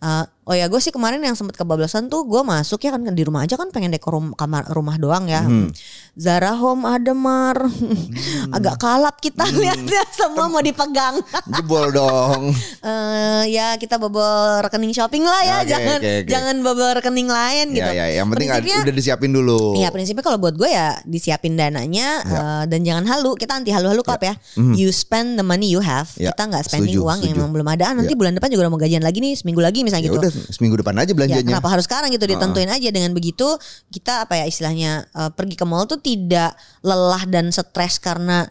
Eh, 0.00 0.24
oh 0.44 0.54
ya 0.54 0.66
gue 0.66 0.78
sih 0.78 0.90
kemarin 0.90 1.18
yang 1.18 1.32
sempat 1.32 1.54
kebablasan 1.54 2.06
tuh 2.06 2.22
gue 2.22 2.40
masuk 2.40 2.78
ya 2.78 2.92
kan 2.92 3.02
di 3.02 3.22
rumah 3.22 3.42
aja 3.42 3.54
kan 3.54 3.68
pengen 3.68 3.90
dekor 3.90 4.14
rum- 4.14 4.34
kamar 4.34 4.68
rumah 4.68 4.94
doang 4.94 5.24
ya. 5.24 5.40
Mhm. 5.40 5.72
Zara 6.14 6.54
Home 6.54 6.84
ada 6.84 7.10
mar, 7.12 7.56
agak 8.52 8.76
kalap 8.76 9.16
kita 9.18 9.42
Mhm. 9.42 9.56
lihatnya 9.56 10.02
semua 10.12 10.46
mau 10.46 10.60
dipegang. 10.60 11.18
Jebol 11.50 11.90
dong. 11.90 12.52
eh 12.84 13.42
ya 13.50 13.74
kita 13.74 13.96
bobol 13.96 14.22
rekening 14.60 14.92
shopping 14.92 15.22
lah 15.22 15.40
ya, 15.42 15.56
Jangan 15.66 15.98
oke, 15.98 16.12
oke. 16.20 16.28
jangan 16.28 16.54
bobol 16.60 16.90
rekening 16.94 17.26
lain 17.26 17.66
gitu. 17.70 17.84
Ya, 17.86 18.04
ya, 18.04 18.20
yang 18.20 18.28
penting 18.28 18.48
udah 18.50 18.94
disiapin 18.94 19.30
dulu. 19.30 19.74
Iya 19.74 19.88
prinsipnya 19.88 20.20
kalau 20.20 20.36
buat 20.36 20.54
gue 20.54 20.66
ya 20.66 21.00
disiapin 21.02 21.54
dananya 21.54 22.08
Ya. 22.20 22.38
eh, 22.60 22.64
dan 22.66 22.80
jangan 22.82 23.04
halu 23.06 23.34
kita 23.34 23.54
anti 23.54 23.70
halu-halu 23.70 24.00
kap 24.00 24.20
ya. 24.20 24.34
You 24.56 24.90
spend 24.90 25.34
the 25.34 25.44
money 25.44 25.66
you 25.66 25.78
have. 25.78 26.12
Ya, 26.14 26.30
Kita 26.30 26.46
nggak 26.46 26.64
spending 26.64 26.92
setuju, 26.92 27.04
uang 27.04 27.18
yang 27.20 27.32
setuju. 27.32 27.38
memang 27.38 27.52
belum 27.52 27.68
ada. 27.70 27.84
Ah, 27.84 27.94
nanti 27.94 28.12
Ya. 28.12 28.18
bulan 28.18 28.32
depan 28.32 28.48
juga 28.48 28.62
udah 28.62 28.72
mau 28.72 28.80
gajian 28.80 29.00
lagi 29.00 29.18
nih 29.18 29.34
seminggu 29.34 29.60
lagi 29.60 29.80
misalnya 29.80 30.04
Ya 30.04 30.12
gitu. 30.12 30.20
udah 30.20 30.32
seminggu 30.50 30.76
depan 30.76 30.94
aja 30.96 31.06
Ya, 31.06 31.14
belanjanya. 31.14 31.46
kenapa 31.50 31.68
harus 31.70 31.84
sekarang 31.84 32.08
gitu 32.08 32.24
ditentuin 32.24 32.68
aja 32.68 32.88
dengan 32.88 33.10
begitu 33.10 33.46
kita 33.88 34.24
apa 34.24 34.36
ya 34.36 34.44
istilahnya 34.44 35.06
eh, 35.06 35.30
pergi 35.30 35.54
ke 35.54 35.64
mall 35.64 35.84
tuh 35.84 35.98
tidak 35.98 36.52
lelah 36.80 37.24
dan 37.24 37.48
stres 37.48 37.96
karena 37.96 38.46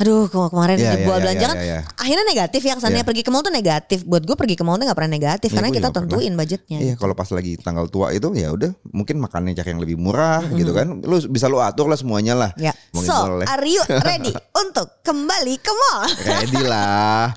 aduh 0.00 0.26
ke- 0.26 0.48
kemarin 0.48 0.76
Ya, 0.76 0.90
dibuat 0.94 0.98
ya, 0.98 1.12
ya, 1.12 1.20
belanja 1.20 1.38
ya, 1.38 1.46
kan 1.46 1.56
ya, 1.56 1.66
ya. 1.68 1.80
akhirnya 1.94 2.24
negatif 2.24 2.60
ya 2.60 2.72
kesannya 2.72 2.96
Ya. 2.96 3.06
pergi 3.06 3.20
ke 3.20 3.28
mall 3.28 3.40
tuh 3.40 3.52
negatif 3.52 3.98
buat 4.02 4.22
gue 4.22 4.32
pergi 4.32 4.54
ke 4.54 4.64
mall 4.64 4.74
tuh 4.74 4.88
nggak 4.88 4.96
pernah 4.96 5.12
negatif 5.12 5.46
Ya, 5.46 5.54
karena 5.54 5.68
kita 5.68 5.86
nggak 5.86 5.98
tentuin 6.00 6.32
budgetnya 6.32 6.78
Iya, 6.80 6.94
kalau 6.96 7.12
pas 7.12 7.28
lagi 7.28 7.52
tanggal 7.54 7.84
tua 7.86 8.10
itu 8.10 8.32
ya 8.32 8.48
udah 8.48 8.72
mungkin 8.88 9.20
makannya 9.20 9.52
cari 9.52 9.68
yang 9.68 9.78
lebih 9.78 9.96
murah 9.96 10.40
gitu 10.50 10.72
kan. 10.72 11.00
Lu 11.00 11.20
bisa 11.22 11.46
lu 11.46 11.60
atur 11.60 11.84
lah 11.84 11.94
semuanya 11.94 12.32
lah. 12.32 12.50
Ngomongin 12.56 13.04
so 13.04 13.16
ya. 13.36 13.46
are 13.46 13.66
you 13.66 13.82
ready 14.00 14.32
untuk 14.62 14.88
kembali 15.00 15.54
ke 15.56 15.70
mall 15.70 16.02
Ready 16.18 16.62
lah. 16.64 17.30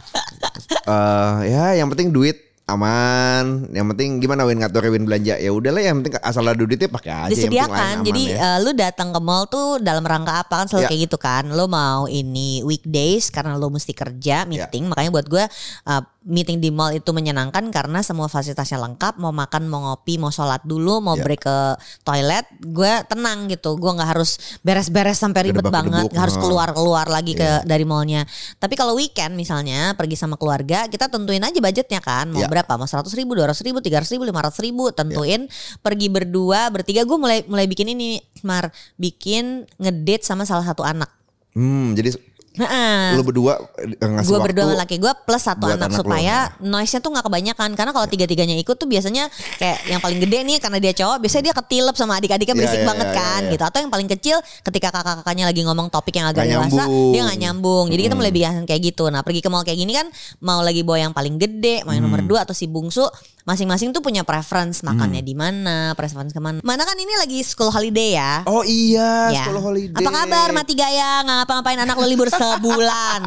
Eh 0.84 1.38
ya 1.50 1.75
yang 1.75 1.88
penting 1.88 2.10
duit 2.10 2.52
aman. 2.74 3.44
Yang 3.70 3.86
penting 3.94 4.10
gimana 4.18 4.44
Win 4.44 4.60
ngatur 4.60 4.86
Win 4.86 5.06
belanja? 5.06 5.36
Ya 5.36 5.50
udahlah 5.50 5.80
yang 5.80 6.01
penting 6.01 6.18
asal 6.20 6.44
ada 6.44 6.57
duitnya 6.57 6.88
pakai 6.88 7.12
aja 7.12 7.31
disediakan 7.31 8.01
jadi 8.03 8.24
ya. 8.27 8.38
eh, 8.38 8.57
lu 8.62 8.72
datang 8.72 9.09
ke 9.09 9.20
mall 9.20 9.46
tuh 9.46 9.77
dalam 9.77 10.01
rangka 10.01 10.42
apa 10.42 10.62
kan 10.62 10.68
selalu 10.68 10.83
Ya. 10.83 10.90
kayak 10.90 11.01
gitu 11.05 11.18
kan 11.18 11.44
lu 11.48 11.66
mau 11.66 12.05
ini 12.05 12.62
weekdays 12.62 13.29
karena 13.29 13.55
lu 13.55 13.68
mesti 13.68 13.90
Ya. 13.90 14.00
kerja 14.00 14.38
meeting 14.44 14.86
makanya 14.86 15.12
buat 15.12 15.27
gue 15.27 15.44
eh, 15.83 16.01
meeting 16.24 16.57
di 16.57 16.72
mall 16.72 16.92
itu 16.92 17.12
menyenangkan 17.12 17.68
karena 17.68 18.00
semua 18.00 18.25
fasilitasnya 18.25 18.79
lengkap 18.79 19.20
mau 19.20 19.29
makan 19.29 19.68
mau 19.68 19.83
ngopi 19.92 20.16
mau 20.16 20.31
sholat 20.31 20.64
dulu 20.64 21.00
mau 21.00 21.14
Ya. 21.14 21.24
break 21.24 21.44
ke 21.44 21.57
toilet 22.01 22.48
gue 22.59 22.94
tenang 23.05 23.46
gitu. 23.48 23.75
Gue 23.75 23.92
nggak 23.92 24.09
harus 24.16 24.40
beres-beres 24.59 25.20
sampai 25.20 25.51
ribet 25.51 25.59
Gedebak-gedebuk, 25.62 25.75
banget 25.94 26.03
nggak 26.09 26.22
harus 26.24 26.36
ha. 26.36 26.42
keluar-keluar 26.42 27.05
lagi 27.07 27.36
ke 27.36 27.44
Iya. 27.44 27.64
dari 27.64 27.83
mallnya. 27.83 28.24
Tapi 28.55 28.74
kalau 28.74 28.96
weekend 28.96 29.36
misalnya 29.36 29.92
pergi 29.94 30.16
sama 30.16 30.36
keluarga 30.36 30.88
kita 30.88 31.07
tentuin 31.07 31.44
aja 31.44 31.59
budgetnya 31.59 32.00
kan. 32.00 32.31
Mau 32.31 32.40
Ya. 32.40 32.48
berapa? 32.48 32.72
Mau 32.75 32.88
seratus 32.88 33.12
ribu 33.14 33.36
dua 33.36 33.51
ratus 33.51 33.62
ribu 33.62 33.83
tiga 33.83 34.00
ribu 34.00 34.24
lima 34.24 34.40
ratus 34.42 34.64
ribu 34.64 34.90
tentuin 34.90 35.46
pergi 35.79 36.07
berdua 36.07 36.68
bertiga. 36.68 37.03
Gue 37.03 37.20
mulai 37.20 37.44
mulai 37.46 37.68
bikin 37.68 37.92
ini 37.92 38.18
mar. 38.42 38.72
Bikin 38.96 39.68
ngedate 39.75 40.24
sama 40.24 40.48
salah 40.48 40.64
satu 40.64 40.88
anak. 40.88 41.12
Hmm, 41.53 41.94
jadi 41.94 42.16
Nah, 42.53 43.18
lu 43.18 43.25
berdua 43.25 43.57
eh, 43.81 43.98
ngasih 43.98 44.29
gue 44.29 44.37
waktu. 44.37 44.46
berdua 44.53 44.63
sama 44.70 44.77
laki 44.85 44.96
gue 45.01 45.13
plus 45.25 45.42
satu 45.42 45.66
anak, 45.66 45.89
anak 45.89 45.98
supaya 45.98 46.35
noise-nya 46.61 47.01
tuh 47.01 47.09
nggak 47.09 47.25
kebanyakan 47.25 47.70
karena 47.74 47.92
kalau 47.98 48.05
tiga-tiganya 48.05 48.53
ikut 48.61 48.77
tuh 48.77 48.85
biasanya 48.85 49.25
kayak 49.57 49.89
yang 49.89 49.98
paling 49.98 50.22
gede 50.22 50.37
nih 50.46 50.57
karena 50.61 50.77
dia 50.77 50.94
cowok 50.94 51.18
biasanya 51.18 51.44
dia 51.50 51.55
ketilep 51.57 51.96
sama 51.98 52.22
adik-adiknya 52.22 52.53
Iya, 52.53 52.61
berisik 52.61 52.81
iya, 52.81 52.87
banget 52.87 53.07
iya, 53.09 53.18
kan 53.18 53.42
iya. 53.42 53.51
gitu 53.57 53.63
atau 53.66 53.79
yang 53.81 53.89
paling 53.89 54.05
kecil 54.05 54.37
ketika 54.61 54.87
kakak-kakaknya 54.94 55.46
lagi 55.50 55.61
ngomong 55.66 55.87
topik 55.89 56.13
yang 56.13 56.29
agak 56.29 56.46
dewasa 56.46 56.85
nyambung. 56.85 57.09
dia 57.09 57.22
nggak 57.25 57.39
nyambung 57.42 57.85
jadi 57.89 58.01
kita 58.05 58.16
mulai 58.16 58.31
kayak 58.70 58.81
gitu 58.85 59.05
nah 59.09 59.25
pergi 59.25 59.42
ke 59.42 59.50
mall 59.50 59.66
kayak 59.66 59.79
gini 59.81 59.94
kan 59.98 60.07
mau 60.37 60.61
lagi 60.61 60.85
bawa 60.85 61.09
yang 61.09 61.13
paling 61.18 61.42
gede 61.42 61.81
mau 61.83 61.98
yang 61.98 62.05
nomor 62.05 62.22
Hmm. 62.22 62.29
dua 62.29 62.46
atau 62.46 62.53
si 62.53 62.70
bungsu 62.70 63.03
masing-masing 63.44 63.92
tuh 63.92 64.00
punya 64.00 64.24
preference 64.24 64.82
makannya 64.82 65.20
di 65.20 65.36
mana 65.36 65.92
preference 65.94 66.32
ke 66.32 66.40
mana 66.40 66.64
mana 66.64 66.82
kan 66.82 66.96
ini 66.96 67.12
lagi 67.16 67.44
school 67.44 67.68
holiday 67.68 68.16
ya 68.16 68.34
Oh 68.44 68.64
iya, 68.64 69.29
Ya. 69.29 69.44
sekolah 69.44 69.62
holiday. 69.62 70.00
Apa 70.00 70.10
kabar 70.10 70.50
Mati 70.51 70.74
Gaya? 70.74 71.22
Nggak 71.22 71.38
ngapa-ngapain 71.44 71.79
anak 71.79 71.96
lo 71.96 72.06
libur 72.06 72.27
sebulan. 72.27 73.22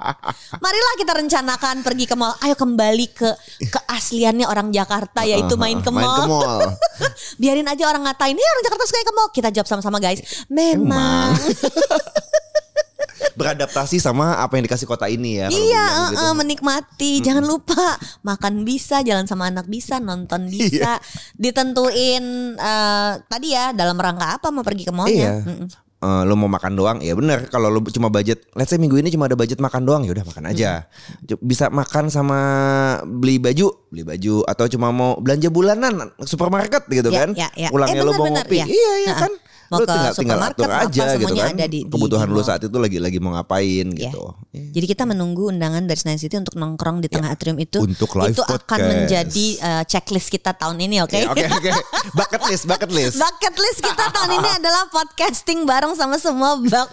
Marilah 0.64 0.94
kita 0.96 1.12
rencanakan 1.12 1.80
pergi 1.80 2.04
ke 2.04 2.14
mall. 2.14 2.36
Ayo 2.40 2.54
kembali 2.54 3.06
ke 3.10 3.30
keasliannya 3.62 4.44
orang 4.44 4.68
Jakarta 4.70 5.24
yaitu 5.24 5.56
main 5.56 5.78
ke 5.78 5.90
Main 5.90 6.04
ke 6.04 6.24
mall. 6.24 6.24
mall. 6.28 6.60
Biarin 7.40 7.66
aja 7.66 7.84
orang 7.84 8.04
ngatain, 8.04 8.32
"Ini 8.32 8.42
orang 8.42 8.64
Jakarta 8.64 8.84
suka 8.84 9.00
ke 9.02 9.12
mall." 9.12 9.28
Kita 9.30 9.48
jawab 9.50 9.68
sama-sama 9.68 9.98
guys. 9.98 10.20
Memang. 10.48 11.36
Beradaptasi 13.40 13.96
sama 13.96 14.36
apa 14.36 14.54
yang 14.54 14.64
dikasih 14.64 14.84
kota 14.84 15.06
ini 15.06 15.38
ya. 15.38 15.48
Iya, 15.48 15.84
eh, 15.86 16.08
gitu. 16.12 16.22
eh, 16.22 16.34
menikmati. 16.34 17.12
Jangan 17.20 17.42
lupa 17.42 17.96
makan 18.22 18.62
bisa, 18.62 19.00
jalan 19.00 19.24
sama 19.24 19.48
anak 19.48 19.64
bisa, 19.66 19.96
nonton 19.98 20.46
Iya. 20.46 20.56
bisa. 20.62 20.92
Ditentuin 21.34 22.24
eh, 22.54 23.12
tadi 23.22 23.48
ya 23.50 23.72
dalam 23.72 23.96
rangka 23.96 24.36
apa 24.36 24.48
mau 24.48 24.60
pergi 24.60 24.84
ke 24.84 24.92
mallnya. 24.92 25.42
Iya. 25.42 25.66
Eh, 26.00 26.22
lu 26.24 26.32
mau 26.32 26.48
makan 26.48 26.72
doang 26.72 26.98
ya 26.98 27.12
bener 27.12 27.44
kalau 27.48 27.68
lu 27.68 27.84
cuma 27.86 28.08
budget 28.08 28.40
let's 28.56 28.72
say 28.72 28.80
minggu 28.80 28.96
ini 28.96 29.12
cuma 29.12 29.28
ada 29.28 29.36
budget 29.36 29.60
makan 29.60 29.84
doang 29.84 30.00
ya 30.00 30.16
udah 30.16 30.24
makan 30.24 30.48
aja 30.48 30.88
Hmm. 30.88 31.36
bisa 31.44 31.68
makan 31.68 32.08
sama 32.08 32.38
beli 33.04 33.36
baju 33.36 33.68
beli 33.92 34.08
baju 34.08 34.40
atau 34.48 34.64
cuma 34.66 34.88
mau 34.88 35.20
belanja 35.20 35.52
bulanan 35.52 36.08
supermarket 36.24 36.88
gitu 36.88 37.12
Ya, 37.12 37.20
kan 37.20 37.30
ya, 37.36 37.52
ya. 37.52 37.68
pulangnya 37.68 38.00
Eh, 38.00 38.06
lu 38.08 38.16
mau 38.16 38.24
bener-bener, 38.24 38.48
ngopi 38.48 38.56
ya. 38.56 38.66
iya 38.66 38.92
iya 38.96 39.12
Nah, 39.12 39.18
kan 39.20 39.32
mau 39.70 39.78
lu 39.78 39.86
ke 39.86 39.92
tinggal 39.92 40.12
tinggal 40.12 40.40
atur 40.44 40.66
apa, 40.66 40.82
aja 40.84 41.04
gitu 41.14 41.30
semuanya 41.30 41.42
kan 41.44 41.54
ada 41.54 41.64
di- 41.64 41.70
di- 41.80 41.86
kebutuhan 41.86 42.26
di 42.26 42.32
lu 42.32 42.36
mall. 42.36 42.44
saat 42.44 42.60
itu 42.60 42.74
lagi 42.74 42.98
lagi 42.98 43.18
mau 43.18 43.32
ngapain 43.32 43.86
Ya. 43.92 44.10
gitu 44.10 44.34
Jadi 44.50 44.86
kita 44.88 45.02
menunggu 45.04 45.48
undangan 45.48 45.78
dari 45.80 45.94
Senayan 45.94 46.18
City 46.18 46.34
untuk 46.34 46.54
nongkrong 46.54 46.98
di 46.98 47.06
tengah 47.06 47.30
atrium 47.30 47.54
itu. 47.56 47.78
Untuk 47.78 48.10
live 48.12 48.32
itu 48.32 48.42
akan 48.42 48.58
podcast. 48.58 48.82
menjadi 48.82 49.46
eh, 49.56 49.82
checklist 49.84 50.28
kita 50.28 50.50
tahun 50.52 50.74
ini, 50.80 50.98
oke? 51.00 51.14
Ya, 51.14 51.26
oke 51.28 51.38
oke 51.46 51.70
bucket 52.12 52.42
list 52.44 52.64
bucket 52.66 52.90
list 52.90 53.16
Bucket 53.16 53.54
list 53.56 53.78
kita 53.80 54.04
tahun 54.10 54.30
ini 54.32 54.50
adalah 54.52 54.82
podcasting 54.88 55.62
bareng 55.64 55.94
sama 55.94 56.18
semua 56.18 56.58
bo- 56.58 56.90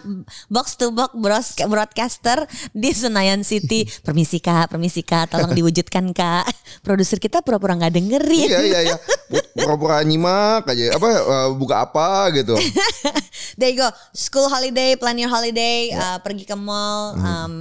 box 0.47 0.73
to 0.75 0.89
box 0.91 1.11
bros- 1.13 1.57
broadcaster 1.59 2.45
di 2.71 2.91
Senayan 2.91 3.41
City. 3.41 3.89
Permisi 4.05 4.37
kak, 4.37 4.69
permisi 4.69 5.01
kak, 5.01 5.29
tolong 5.29 5.49
diwujudkan 5.51 6.09
kak. 6.11 6.45
Produser 6.79 7.17
kita 7.17 7.41
pura-pura 7.41 7.73
nggak 7.75 7.89
dengerin. 7.91 8.47
iya 8.47 8.61
iya 8.63 8.79
iya 8.85 8.97
pura-pura 9.57 9.97
nyimak 9.99 10.61
aja 10.63 10.93
apa 10.93 11.07
eh, 11.09 11.47
buka 11.51 11.81
apa 11.83 12.07
gitu 12.31 12.53
There 13.59 13.71
you 13.71 13.79
go. 13.79 13.89
School 14.13 14.47
holiday, 14.47 14.93
plan 14.95 15.17
your 15.17 15.29
holiday, 15.29 15.91
uh, 15.91 16.19
pergi 16.21 16.45
ke 16.45 16.53
mall. 16.53 17.17
Um, 17.17 17.53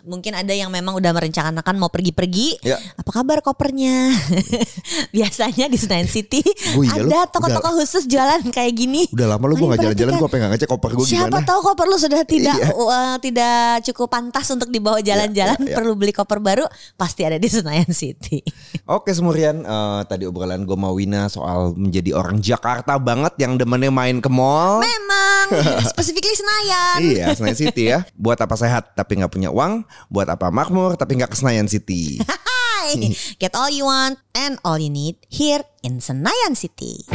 mungkin 0.00 0.32
ada 0.32 0.50
yang 0.56 0.72
memang 0.72 0.96
udah 0.96 1.12
merencanakan 1.12 1.74
mau 1.76 1.92
pergi-pergi. 1.92 2.64
Ya. 2.64 2.80
Apa 2.96 3.20
kabar 3.20 3.44
kopernya? 3.44 4.14
Biasanya 5.14 5.68
di 5.68 5.76
Senayan 5.76 6.08
City 6.08 6.40
Oh 6.76 6.82
iya, 6.82 7.04
ada 7.04 7.28
toko-toko 7.28 7.80
khusus 7.82 8.08
jualan 8.08 8.40
kayak 8.48 8.72
gini. 8.72 9.04
Udah 9.12 9.36
lama 9.36 9.44
lu 9.44 9.60
gue 9.60 9.68
gak 9.76 9.84
jalan-jalan 9.84 10.12
perhatikan. 10.16 10.24
gue 10.24 10.30
pengen 10.32 10.48
ngecek 10.56 10.68
koper 10.70 10.90
gue 10.96 11.04
Siapa 11.06 11.28
gimana. 11.28 11.46
tahu 11.46 11.60
koper 11.60 11.86
lu 11.86 11.96
sudah 12.00 12.22
tidak 12.24 12.56
Iya. 12.56 12.68
uh, 12.72 13.16
tidak 13.20 13.84
cukup 13.92 14.08
pantas 14.10 14.46
untuk 14.50 14.68
dibawa 14.72 14.98
jalan-jalan, 15.04 15.58
iya, 15.60 15.68
iya. 15.70 15.76
perlu 15.76 15.92
beli 15.94 16.10
koper 16.10 16.40
baru, 16.42 16.64
pasti 16.96 17.22
ada 17.22 17.36
di 17.36 17.46
Senayan 17.46 17.90
City. 17.92 18.40
Oke 18.96 19.14
Semurian, 19.14 19.62
eh, 19.62 20.00
tadi 20.08 20.26
obrolan 20.26 20.66
gue 20.66 20.74
mau 20.74 20.96
Wina 20.96 21.30
soal 21.30 21.76
menjadi 21.76 22.16
orang 22.16 22.42
Jakarta 22.42 22.98
banget 22.98 23.36
yang 23.38 23.54
demennya 23.54 23.92
main 23.92 24.18
ke 24.18 24.26
mall. 24.26 24.49
Memang, 24.82 25.44
specifically 25.92 26.34
Senayan. 26.34 26.98
Iya, 27.02 27.26
Senayan 27.36 27.58
City 27.58 27.82
ya. 27.90 28.04
Buat 28.18 28.42
apa 28.42 28.54
sehat 28.58 28.94
tapi 28.98 29.20
nggak 29.20 29.32
punya 29.32 29.50
uang, 29.52 29.86
buat 30.10 30.28
apa 30.28 30.50
makmur 30.50 30.98
tapi 30.98 31.18
nggak 31.18 31.30
ke 31.32 31.36
Senayan 31.38 31.70
City. 31.70 32.18
Get 33.42 33.52
all 33.54 33.70
you 33.70 33.86
want 33.86 34.18
and 34.32 34.56
all 34.64 34.80
you 34.80 34.90
need 34.90 35.20
here 35.28 35.62
in 35.84 36.00
Senayan 36.00 36.56
City. 36.56 37.06